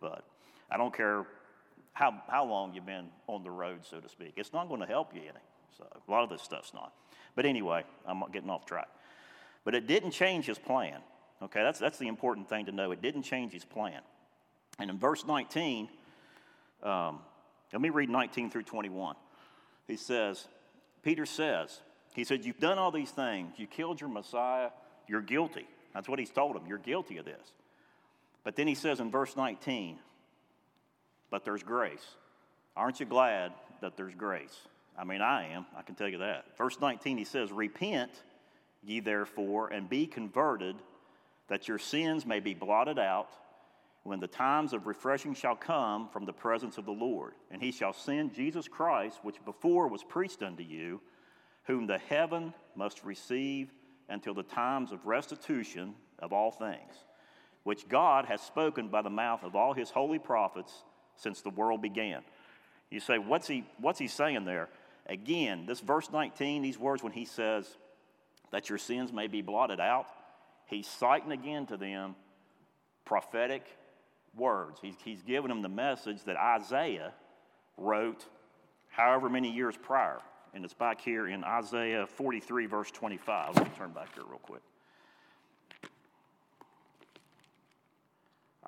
But 0.00 0.24
I 0.70 0.76
don't 0.76 0.94
care 0.94 1.26
how, 1.92 2.22
how 2.28 2.44
long 2.44 2.74
you've 2.74 2.86
been 2.86 3.08
on 3.26 3.42
the 3.42 3.50
road, 3.50 3.80
so 3.84 4.00
to 4.00 4.08
speak. 4.08 4.34
It's 4.36 4.52
not 4.52 4.68
going 4.68 4.80
to 4.80 4.86
help 4.86 5.14
you 5.14 5.20
any. 5.22 5.44
So 5.76 5.84
a 5.86 6.10
lot 6.10 6.22
of 6.22 6.30
this 6.30 6.42
stuff's 6.42 6.72
not. 6.72 6.92
But 7.34 7.44
anyway, 7.44 7.84
I'm 8.06 8.22
getting 8.32 8.50
off 8.50 8.66
track. 8.66 8.88
But 9.64 9.74
it 9.74 9.86
didn't 9.86 10.12
change 10.12 10.46
his 10.46 10.58
plan. 10.58 11.00
Okay, 11.42 11.62
that's, 11.62 11.78
that's 11.78 11.98
the 11.98 12.08
important 12.08 12.48
thing 12.48 12.66
to 12.66 12.72
know. 12.72 12.90
It 12.90 13.02
didn't 13.02 13.22
change 13.22 13.52
his 13.52 13.64
plan. 13.64 14.00
And 14.78 14.90
in 14.90 14.98
verse 14.98 15.26
19, 15.26 15.88
um, 16.82 17.20
let 17.72 17.82
me 17.82 17.90
read 17.90 18.08
19 18.08 18.50
through 18.50 18.62
21. 18.62 19.16
He 19.86 19.96
says, 19.96 20.46
Peter 21.02 21.26
says, 21.26 21.80
he 22.18 22.24
said, 22.24 22.44
You've 22.44 22.58
done 22.58 22.78
all 22.78 22.90
these 22.90 23.12
things. 23.12 23.54
You 23.58 23.68
killed 23.68 24.00
your 24.00 24.10
Messiah. 24.10 24.70
You're 25.06 25.22
guilty. 25.22 25.68
That's 25.94 26.08
what 26.08 26.18
he's 26.18 26.30
told 26.30 26.56
him. 26.56 26.62
You're 26.66 26.78
guilty 26.78 27.18
of 27.18 27.24
this. 27.24 27.52
But 28.42 28.56
then 28.56 28.66
he 28.66 28.74
says 28.74 28.98
in 28.98 29.10
verse 29.10 29.36
19, 29.36 29.98
But 31.30 31.44
there's 31.44 31.62
grace. 31.62 32.04
Aren't 32.76 32.98
you 32.98 33.06
glad 33.06 33.52
that 33.80 33.96
there's 33.96 34.16
grace? 34.16 34.56
I 34.98 35.04
mean, 35.04 35.20
I 35.20 35.52
am. 35.52 35.66
I 35.76 35.82
can 35.82 35.94
tell 35.94 36.08
you 36.08 36.18
that. 36.18 36.56
Verse 36.56 36.80
19, 36.80 37.18
he 37.18 37.24
says, 37.24 37.52
Repent 37.52 38.10
ye 38.82 38.98
therefore, 38.98 39.68
and 39.68 39.88
be 39.88 40.06
converted, 40.06 40.74
that 41.46 41.68
your 41.68 41.78
sins 41.78 42.26
may 42.26 42.40
be 42.40 42.52
blotted 42.52 42.98
out, 42.98 43.30
when 44.02 44.18
the 44.18 44.26
times 44.26 44.72
of 44.72 44.88
refreshing 44.88 45.34
shall 45.34 45.54
come 45.54 46.08
from 46.08 46.24
the 46.24 46.32
presence 46.32 46.78
of 46.78 46.84
the 46.84 46.90
Lord. 46.90 47.34
And 47.52 47.62
he 47.62 47.70
shall 47.70 47.92
send 47.92 48.34
Jesus 48.34 48.66
Christ, 48.66 49.20
which 49.22 49.44
before 49.44 49.86
was 49.86 50.02
preached 50.02 50.42
unto 50.42 50.64
you 50.64 51.00
whom 51.68 51.86
the 51.86 51.98
heaven 51.98 52.52
must 52.74 53.04
receive 53.04 53.70
until 54.08 54.34
the 54.34 54.42
times 54.42 54.90
of 54.90 55.06
restitution 55.06 55.94
of 56.18 56.32
all 56.32 56.50
things, 56.50 57.04
which 57.62 57.88
God 57.88 58.24
has 58.24 58.40
spoken 58.40 58.88
by 58.88 59.02
the 59.02 59.10
mouth 59.10 59.44
of 59.44 59.54
all 59.54 59.74
his 59.74 59.90
holy 59.90 60.18
prophets 60.18 60.72
since 61.14 61.42
the 61.42 61.50
world 61.50 61.82
began. 61.82 62.22
You 62.90 63.00
say, 63.00 63.18
what's 63.18 63.46
he, 63.46 63.66
what's 63.78 63.98
he 63.98 64.08
saying 64.08 64.46
there? 64.46 64.70
Again, 65.06 65.66
this 65.66 65.80
verse 65.80 66.10
19, 66.10 66.62
these 66.62 66.78
words 66.78 67.02
when 67.02 67.12
he 67.12 67.26
says 67.26 67.68
that 68.50 68.70
your 68.70 68.78
sins 68.78 69.12
may 69.12 69.26
be 69.26 69.42
blotted 69.42 69.78
out, 69.78 70.06
he's 70.66 70.86
citing 70.86 71.32
again 71.32 71.66
to 71.66 71.76
them 71.76 72.16
prophetic 73.04 73.66
words. 74.34 74.78
He's, 74.80 74.94
he's 75.04 75.22
giving 75.22 75.50
them 75.50 75.60
the 75.60 75.68
message 75.68 76.24
that 76.24 76.36
Isaiah 76.38 77.12
wrote 77.76 78.24
however 78.88 79.28
many 79.28 79.52
years 79.52 79.76
prior 79.76 80.20
and 80.54 80.64
it's 80.64 80.74
back 80.74 81.00
here 81.00 81.28
in 81.28 81.44
Isaiah 81.44 82.06
43, 82.06 82.66
verse 82.66 82.90
25. 82.90 83.56
Let 83.56 83.64
me 83.64 83.72
turn 83.76 83.90
back 83.92 84.14
here 84.14 84.24
real 84.28 84.38
quick. 84.38 84.62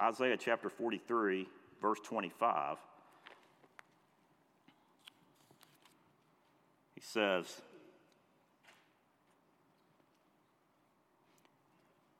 Isaiah 0.00 0.36
chapter 0.36 0.68
43, 0.68 1.46
verse 1.82 1.98
25. 2.04 2.78
He 6.94 7.00
says, 7.00 7.60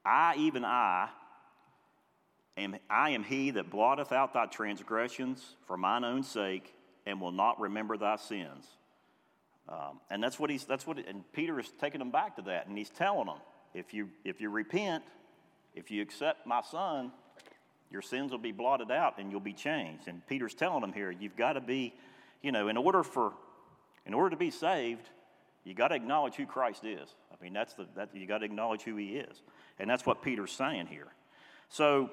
I, 0.05 0.35
even 0.39 0.65
I, 0.65 1.09
am, 2.57 2.77
I 2.89 3.11
am 3.11 3.23
he 3.23 3.51
that 3.53 3.71
blotteth 3.71 4.13
out 4.13 4.33
thy 4.33 4.47
transgressions 4.47 5.57
for 5.67 5.77
mine 5.77 6.05
own 6.05 6.23
sake, 6.23 6.75
and 7.07 7.21
will 7.21 7.33
not 7.33 7.61
remember 7.61 7.97
thy 7.97 8.17
sins. 8.17 8.67
Um, 9.69 10.01
and 10.11 10.23
that's 10.23 10.39
what 10.39 10.51
he's, 10.51 10.65
that's 10.65 10.87
what, 10.87 10.99
and 10.99 11.23
Peter 11.33 11.61
is 11.61 11.71
taking 11.81 12.01
them 12.01 12.11
back 12.11 12.37
to 12.37 12.43
that, 12.43 12.67
and 12.67 12.77
he's 12.77 12.91
telling 12.91 13.27
them, 13.27 13.39
if 13.75 13.95
you, 13.95 14.09
if 14.25 14.41
you 14.41 14.51
repent, 14.51 15.05
if 15.75 15.91
you 15.91 16.03
accept 16.03 16.47
my 16.47 16.61
son, 16.61 17.13
your 17.91 18.03
sins 18.03 18.31
will 18.31 18.39
be 18.39 18.53
blotted 18.53 18.91
out 18.91 19.19
and 19.19 19.31
you'll 19.31 19.41
be 19.41 19.53
changed. 19.53 20.09
And 20.09 20.27
Peter's 20.27 20.55
telling 20.55 20.81
them 20.81 20.93
here, 20.93 21.11
you've 21.11 21.37
got 21.37 21.55
to 21.55 21.61
be, 21.61 21.95
you 22.43 22.53
know, 22.53 22.69
in 22.69 22.77
order 22.77 23.03
for, 23.03 23.33
in 24.07 24.15
order 24.15 24.31
to 24.31 24.37
be 24.37 24.51
saved, 24.51 25.09
you 25.65 25.75
got 25.75 25.89
to 25.89 25.95
acknowledge 25.95 26.35
who 26.35 26.47
Christ 26.47 26.85
is. 26.85 27.15
I 27.33 27.43
mean, 27.43 27.53
that's 27.53 27.75
the, 27.75 27.87
that, 27.97 28.11
you 28.15 28.27
got 28.27 28.39
to 28.39 28.45
acknowledge 28.45 28.83
who 28.83 28.97
he 28.97 29.17
is. 29.17 29.43
And 29.79 29.89
that's 29.89 30.07
what 30.07 30.23
Peter's 30.23 30.53
saying 30.53 30.87
here. 30.87 31.09
So 31.69 32.11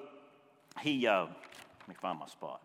he, 0.81 1.07
uh, 1.07 1.25
let 1.25 1.87
me 1.87 1.95
find 1.99 2.19
my 2.19 2.27
spot. 2.27 2.61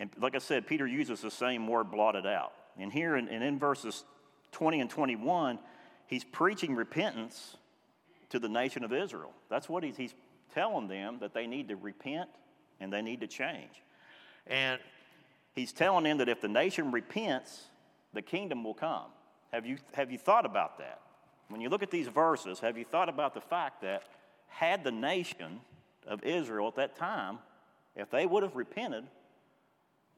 And 0.00 0.10
like 0.20 0.34
I 0.34 0.38
said, 0.38 0.66
Peter 0.66 0.86
uses 0.86 1.20
the 1.20 1.30
same 1.30 1.66
word 1.66 1.90
blotted 1.90 2.26
out. 2.26 2.52
And 2.78 2.92
here 2.92 3.16
in, 3.16 3.28
and 3.28 3.42
in 3.42 3.58
verses 3.58 4.04
20 4.52 4.80
and 4.80 4.90
21, 4.90 5.58
he's 6.06 6.24
preaching 6.24 6.74
repentance 6.74 7.56
to 8.30 8.38
the 8.38 8.48
nation 8.48 8.84
of 8.84 8.92
Israel. 8.92 9.32
That's 9.48 9.68
what 9.68 9.84
he's, 9.84 9.96
he's 9.96 10.14
telling 10.54 10.88
them 10.88 11.18
that 11.20 11.34
they 11.34 11.46
need 11.46 11.68
to 11.68 11.76
repent 11.76 12.28
and 12.80 12.92
they 12.92 13.02
need 13.02 13.20
to 13.20 13.26
change. 13.26 13.82
And 14.46 14.80
he's 15.54 15.72
telling 15.72 16.04
them 16.04 16.18
that 16.18 16.28
if 16.28 16.40
the 16.40 16.48
nation 16.48 16.90
repents, 16.90 17.64
the 18.12 18.22
kingdom 18.22 18.64
will 18.64 18.74
come. 18.74 19.06
Have 19.52 19.66
you, 19.66 19.78
have 19.92 20.10
you 20.10 20.18
thought 20.18 20.46
about 20.46 20.78
that? 20.78 21.00
When 21.48 21.60
you 21.60 21.68
look 21.68 21.82
at 21.82 21.90
these 21.90 22.08
verses, 22.08 22.58
have 22.60 22.76
you 22.76 22.84
thought 22.84 23.08
about 23.08 23.34
the 23.34 23.40
fact 23.40 23.82
that 23.82 24.02
had 24.48 24.84
the 24.84 24.92
nation 24.92 25.60
of 26.06 26.22
Israel 26.22 26.68
at 26.68 26.76
that 26.76 26.96
time, 26.96 27.38
if 27.96 28.10
they 28.10 28.26
would 28.26 28.42
have 28.42 28.56
repented, 28.56 29.04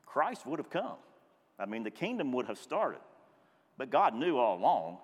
Christ 0.05 0.47
would 0.47 0.59
have 0.59 0.71
come. 0.71 0.97
I 1.59 1.67
mean, 1.67 1.83
the 1.83 1.91
kingdom 1.91 2.33
would 2.33 2.47
have 2.47 2.59
started. 2.59 3.01
But 3.79 3.91
God 3.91 4.15
knew 4.15 4.39
all 4.39 4.59
along, 4.59 4.99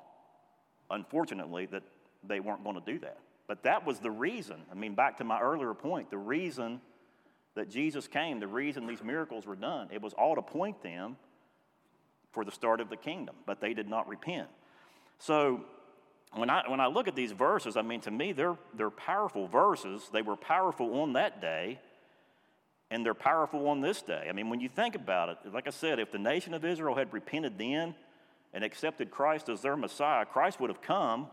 unfortunately, 0.90 1.66
that 1.66 1.82
they 2.26 2.40
weren't 2.40 2.64
going 2.64 2.80
to 2.80 2.92
do 2.92 2.98
that. 3.00 3.18
But 3.46 3.64
that 3.64 3.86
was 3.86 3.98
the 3.98 4.10
reason. 4.10 4.62
I 4.70 4.74
mean, 4.74 4.94
back 4.94 5.18
to 5.18 5.24
my 5.24 5.40
earlier 5.40 5.74
point, 5.74 6.10
the 6.10 6.18
reason 6.18 6.80
that 7.54 7.68
Jesus 7.68 8.08
came, 8.08 8.40
the 8.40 8.46
reason 8.46 8.86
these 8.86 9.02
miracles 9.02 9.46
were 9.46 9.56
done, 9.56 9.88
it 9.92 10.00
was 10.00 10.14
all 10.14 10.34
to 10.34 10.42
point 10.42 10.82
them 10.82 11.16
for 12.30 12.44
the 12.44 12.52
start 12.52 12.80
of 12.80 12.88
the 12.88 12.96
kingdom, 12.96 13.34
but 13.46 13.60
they 13.60 13.74
did 13.74 13.88
not 13.88 14.08
repent. 14.08 14.48
So 15.18 15.64
when 16.34 16.48
I, 16.48 16.62
when 16.68 16.80
I 16.80 16.86
look 16.86 17.08
at 17.08 17.14
these 17.14 17.32
verses, 17.32 17.76
I 17.76 17.82
mean, 17.82 18.00
to 18.02 18.10
me, 18.10 18.32
they're, 18.32 18.56
they're 18.74 18.90
powerful 18.90 19.46
verses. 19.46 20.08
They 20.12 20.22
were 20.22 20.36
powerful 20.36 21.00
on 21.00 21.12
that 21.12 21.42
day, 21.42 21.78
and 22.92 23.06
they're 23.06 23.14
powerful 23.14 23.68
on 23.68 23.80
this 23.80 24.02
day. 24.02 24.26
I 24.28 24.32
mean, 24.32 24.50
when 24.50 24.60
you 24.60 24.68
think 24.68 24.94
about 24.94 25.30
it, 25.30 25.38
like 25.50 25.66
I 25.66 25.70
said, 25.70 25.98
if 25.98 26.12
the 26.12 26.18
nation 26.18 26.52
of 26.52 26.62
Israel 26.62 26.94
had 26.94 27.10
repented 27.10 27.56
then 27.56 27.94
and 28.52 28.62
accepted 28.62 29.10
Christ 29.10 29.48
as 29.48 29.62
their 29.62 29.78
Messiah, 29.78 30.26
Christ 30.26 30.60
would 30.60 30.68
have 30.68 30.82
come 30.82 31.28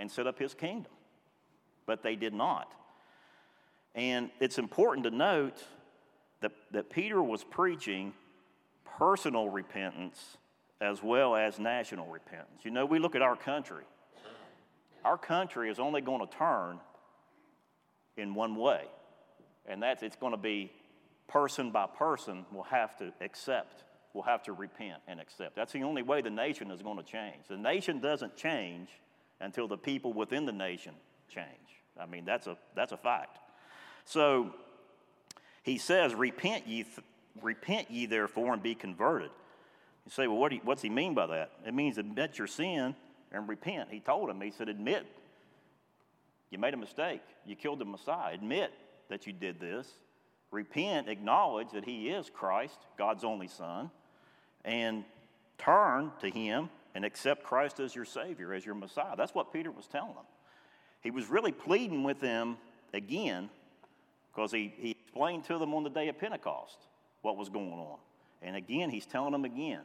and 0.00 0.10
set 0.10 0.26
up 0.26 0.40
his 0.40 0.54
kingdom. 0.54 0.90
But 1.86 2.02
they 2.02 2.16
did 2.16 2.34
not. 2.34 2.74
And 3.94 4.30
it's 4.40 4.58
important 4.58 5.04
to 5.04 5.12
note 5.12 5.62
that, 6.40 6.50
that 6.72 6.90
Peter 6.90 7.22
was 7.22 7.44
preaching 7.44 8.12
personal 8.98 9.48
repentance 9.48 10.36
as 10.80 11.00
well 11.00 11.36
as 11.36 11.60
national 11.60 12.08
repentance. 12.08 12.64
You 12.64 12.72
know, 12.72 12.86
we 12.86 12.98
look 12.98 13.14
at 13.14 13.22
our 13.22 13.36
country. 13.36 13.84
Our 15.04 15.16
country 15.16 15.70
is 15.70 15.78
only 15.78 16.00
going 16.00 16.26
to 16.26 16.36
turn 16.36 16.80
in 18.16 18.34
one 18.34 18.56
way, 18.56 18.82
and 19.64 19.80
that's 19.80 20.02
it's 20.02 20.16
going 20.16 20.32
to 20.32 20.36
be 20.38 20.72
person 21.28 21.70
by 21.70 21.86
person 21.86 22.44
will 22.52 22.64
have 22.64 22.96
to 22.98 23.12
accept, 23.20 23.84
will 24.12 24.22
have 24.22 24.42
to 24.44 24.52
repent 24.52 25.00
and 25.08 25.20
accept. 25.20 25.56
That's 25.56 25.72
the 25.72 25.82
only 25.82 26.02
way 26.02 26.20
the 26.22 26.30
nation 26.30 26.70
is 26.70 26.82
going 26.82 26.96
to 26.96 27.02
change. 27.02 27.48
The 27.48 27.56
nation 27.56 28.00
doesn't 28.00 28.36
change 28.36 28.88
until 29.40 29.68
the 29.68 29.76
people 29.76 30.12
within 30.12 30.46
the 30.46 30.52
nation 30.52 30.94
change. 31.28 31.46
I 32.00 32.06
mean, 32.06 32.24
that's 32.24 32.46
a, 32.46 32.56
that's 32.74 32.92
a 32.92 32.96
fact. 32.96 33.38
So 34.04 34.54
he 35.62 35.78
says, 35.78 36.14
Repent 36.14 36.66
ye, 36.66 36.82
th- 36.82 36.98
repent 37.42 37.90
ye 37.90 38.06
therefore 38.06 38.52
and 38.52 38.62
be 38.62 38.74
converted. 38.74 39.30
You 40.04 40.10
say, 40.10 40.26
Well, 40.26 40.38
what 40.38 40.52
he, 40.52 40.60
what's 40.64 40.82
he 40.82 40.90
mean 40.90 41.14
by 41.14 41.26
that? 41.28 41.52
It 41.66 41.74
means 41.74 41.98
admit 41.98 42.38
your 42.38 42.46
sin 42.46 42.94
and 43.32 43.48
repent. 43.48 43.88
He 43.90 44.00
told 44.00 44.28
him, 44.30 44.40
He 44.40 44.50
said, 44.50 44.68
Admit 44.68 45.06
you 46.54 46.58
made 46.58 46.72
a 46.72 46.76
mistake. 46.76 47.20
You 47.44 47.56
killed 47.56 47.80
the 47.80 47.84
Messiah. 47.84 48.32
Admit 48.32 48.72
that 49.08 49.26
you 49.26 49.32
did 49.32 49.58
this 49.58 49.88
repent, 50.54 51.08
acknowledge 51.08 51.72
that 51.72 51.84
He 51.84 52.08
is 52.08 52.30
Christ, 52.30 52.78
God's 52.96 53.24
only 53.24 53.48
Son, 53.48 53.90
and 54.64 55.04
turn 55.58 56.12
to 56.20 56.30
Him 56.30 56.70
and 56.94 57.04
accept 57.04 57.42
Christ 57.42 57.80
as 57.80 57.94
your 57.94 58.04
Savior, 58.04 58.54
as 58.54 58.64
your 58.64 58.74
Messiah. 58.74 59.16
That's 59.16 59.34
what 59.34 59.52
Peter 59.52 59.70
was 59.70 59.86
telling 59.86 60.14
them. 60.14 60.24
He 61.02 61.10
was 61.10 61.28
really 61.28 61.52
pleading 61.52 62.04
with 62.04 62.20
them 62.20 62.56
again 62.94 63.50
because 64.32 64.50
he, 64.52 64.72
he 64.78 64.92
explained 64.92 65.44
to 65.44 65.58
them 65.58 65.74
on 65.74 65.82
the 65.82 65.90
day 65.90 66.08
of 66.08 66.18
Pentecost 66.18 66.78
what 67.22 67.36
was 67.36 67.48
going 67.48 67.72
on. 67.72 67.98
And 68.42 68.56
again, 68.56 68.90
he's 68.90 69.06
telling 69.06 69.32
them 69.32 69.44
again 69.44 69.82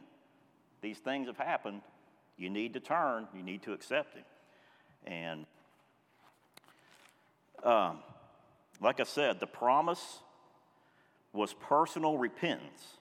these 0.80 0.98
things 0.98 1.26
have 1.26 1.36
happened. 1.36 1.82
You 2.36 2.50
need 2.50 2.74
to 2.74 2.80
turn, 2.80 3.28
you 3.34 3.42
need 3.42 3.62
to 3.62 3.72
accept 3.72 4.14
Him. 4.14 4.24
And 5.06 5.46
um, 7.62 7.98
like 8.80 9.00
I 9.00 9.04
said, 9.04 9.40
the 9.40 9.46
promise 9.46 10.20
was 11.32 11.54
personal 11.54 12.18
repentance 12.18 12.98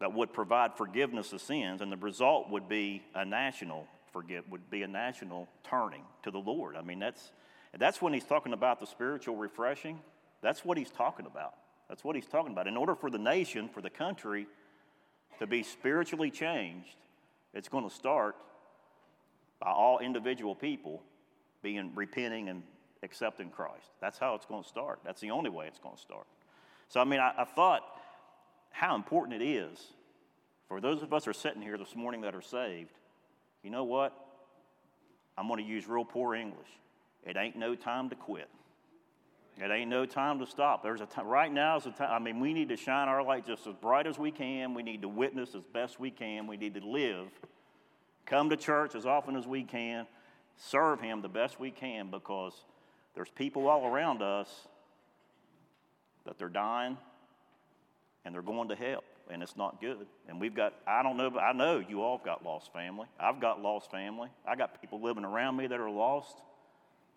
that 0.00 0.12
would 0.12 0.32
provide 0.32 0.74
forgiveness 0.76 1.32
of 1.32 1.40
sins, 1.40 1.80
and 1.80 1.92
the 1.92 1.96
result 1.96 2.50
would 2.50 2.68
be 2.68 3.02
a 3.14 3.24
national 3.24 3.86
forgive 4.12 4.44
would 4.50 4.68
be 4.70 4.82
a 4.82 4.88
national 4.88 5.48
turning 5.64 6.02
to 6.22 6.30
the 6.30 6.38
Lord. 6.38 6.76
I 6.76 6.82
mean, 6.82 6.98
that's 6.98 7.32
that's 7.78 8.02
when 8.02 8.12
he's 8.12 8.24
talking 8.24 8.52
about 8.52 8.80
the 8.80 8.86
spiritual 8.86 9.36
refreshing. 9.36 10.00
That's 10.42 10.64
what 10.64 10.76
he's 10.76 10.90
talking 10.90 11.26
about. 11.26 11.54
That's 11.88 12.04
what 12.04 12.16
he's 12.16 12.26
talking 12.26 12.52
about. 12.52 12.66
In 12.66 12.76
order 12.76 12.94
for 12.94 13.10
the 13.10 13.18
nation, 13.18 13.68
for 13.68 13.80
the 13.80 13.90
country 13.90 14.46
to 15.38 15.46
be 15.46 15.62
spiritually 15.62 16.30
changed, 16.30 16.96
it's 17.54 17.68
going 17.68 17.88
to 17.88 17.94
start 17.94 18.36
by 19.60 19.70
all 19.70 19.98
individual 20.00 20.54
people 20.54 21.02
being 21.62 21.92
repenting 21.94 22.48
and 22.48 22.62
accepting 23.02 23.50
Christ. 23.50 23.90
That's 24.00 24.18
how 24.18 24.34
it's 24.34 24.46
going 24.46 24.62
to 24.62 24.68
start. 24.68 25.00
That's 25.04 25.20
the 25.20 25.30
only 25.30 25.50
way 25.50 25.66
it's 25.66 25.78
going 25.78 25.96
to 25.96 26.00
start. 26.00 26.26
So, 26.92 27.00
I 27.00 27.04
mean, 27.04 27.20
I, 27.20 27.32
I 27.38 27.44
thought 27.44 27.82
how 28.70 28.94
important 28.94 29.40
it 29.40 29.44
is 29.46 29.78
for 30.68 30.78
those 30.78 31.02
of 31.02 31.14
us 31.14 31.24
who 31.24 31.30
are 31.30 31.34
sitting 31.34 31.62
here 31.62 31.78
this 31.78 31.96
morning 31.96 32.20
that 32.20 32.34
are 32.34 32.42
saved. 32.42 32.90
You 33.62 33.70
know 33.70 33.84
what? 33.84 34.12
I'm 35.38 35.48
going 35.48 35.64
to 35.64 35.66
use 35.66 35.88
real 35.88 36.04
poor 36.04 36.34
English. 36.34 36.68
It 37.24 37.38
ain't 37.38 37.56
no 37.56 37.74
time 37.74 38.10
to 38.10 38.14
quit. 38.14 38.50
It 39.56 39.70
ain't 39.70 39.88
no 39.88 40.04
time 40.04 40.38
to 40.40 40.46
stop. 40.46 40.82
There's 40.82 41.00
a 41.00 41.06
time, 41.06 41.26
right 41.26 41.50
now 41.50 41.78
is 41.78 41.86
a 41.86 41.92
time. 41.92 42.10
I 42.10 42.18
mean, 42.18 42.40
we 42.40 42.52
need 42.52 42.68
to 42.68 42.76
shine 42.76 43.08
our 43.08 43.22
light 43.22 43.46
just 43.46 43.66
as 43.66 43.74
bright 43.74 44.06
as 44.06 44.18
we 44.18 44.30
can. 44.30 44.74
We 44.74 44.82
need 44.82 45.00
to 45.00 45.08
witness 45.08 45.54
as 45.54 45.64
best 45.64 45.98
we 45.98 46.10
can. 46.10 46.46
We 46.46 46.58
need 46.58 46.74
to 46.74 46.86
live, 46.86 47.28
come 48.26 48.50
to 48.50 48.56
church 48.56 48.94
as 48.94 49.06
often 49.06 49.34
as 49.36 49.46
we 49.46 49.62
can, 49.62 50.06
serve 50.58 51.00
Him 51.00 51.22
the 51.22 51.28
best 51.28 51.58
we 51.58 51.70
can 51.70 52.10
because 52.10 52.52
there's 53.14 53.30
people 53.30 53.66
all 53.66 53.86
around 53.86 54.20
us 54.20 54.68
that 56.26 56.38
they're 56.38 56.48
dying 56.48 56.96
and 58.24 58.34
they're 58.34 58.42
going 58.42 58.68
to 58.68 58.74
hell 58.76 59.02
and 59.30 59.42
it's 59.42 59.56
not 59.56 59.80
good. 59.80 60.06
And 60.28 60.40
we've 60.40 60.54
got, 60.54 60.74
I 60.86 61.02
don't 61.02 61.16
know, 61.16 61.30
but 61.30 61.40
I 61.40 61.52
know 61.52 61.78
you 61.78 62.02
all 62.02 62.20
got 62.22 62.44
lost 62.44 62.72
family. 62.72 63.06
I've 63.18 63.40
got 63.40 63.62
lost 63.62 63.90
family. 63.90 64.28
I 64.46 64.56
got 64.56 64.80
people 64.80 65.00
living 65.00 65.24
around 65.24 65.56
me 65.56 65.66
that 65.66 65.80
are 65.80 65.90
lost, 65.90 66.36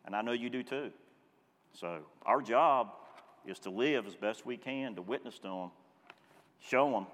and 0.05 0.15
I 0.15 0.21
know 0.21 0.31
you 0.31 0.49
do 0.49 0.63
too. 0.63 0.91
So 1.73 1.99
our 2.25 2.41
job 2.41 2.91
is 3.45 3.59
to 3.59 3.69
live 3.69 4.07
as 4.07 4.15
best 4.15 4.45
we 4.45 4.57
can, 4.57 4.95
to 4.95 5.01
witness 5.01 5.35
to 5.39 5.47
them, 5.47 5.71
show 6.59 6.89
them. 6.91 7.07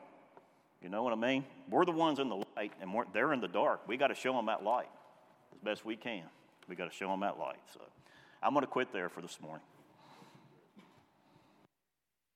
You 0.81 0.89
know 0.89 1.03
what 1.03 1.13
I 1.13 1.15
mean? 1.15 1.45
We're 1.69 1.85
the 1.85 1.91
ones 1.91 2.19
in 2.19 2.29
the 2.29 2.43
light, 2.55 2.73
and 2.81 2.91
they're 3.13 3.33
in 3.33 3.41
the 3.41 3.47
dark. 3.47 3.87
We 3.87 3.97
got 3.97 4.07
to 4.07 4.15
show 4.15 4.33
them 4.33 4.47
that 4.47 4.63
light 4.63 4.89
as 5.53 5.59
best 5.59 5.85
we 5.85 5.95
can. 5.95 6.23
We 6.67 6.75
got 6.75 6.89
to 6.89 6.95
show 6.95 7.07
them 7.07 7.21
that 7.21 7.37
light. 7.37 7.59
So 7.73 7.81
I'm 8.41 8.53
going 8.53 8.63
to 8.63 8.71
quit 8.71 8.93
there 8.93 9.09
for 9.09 9.21
this 9.21 9.39
morning. 9.41 9.65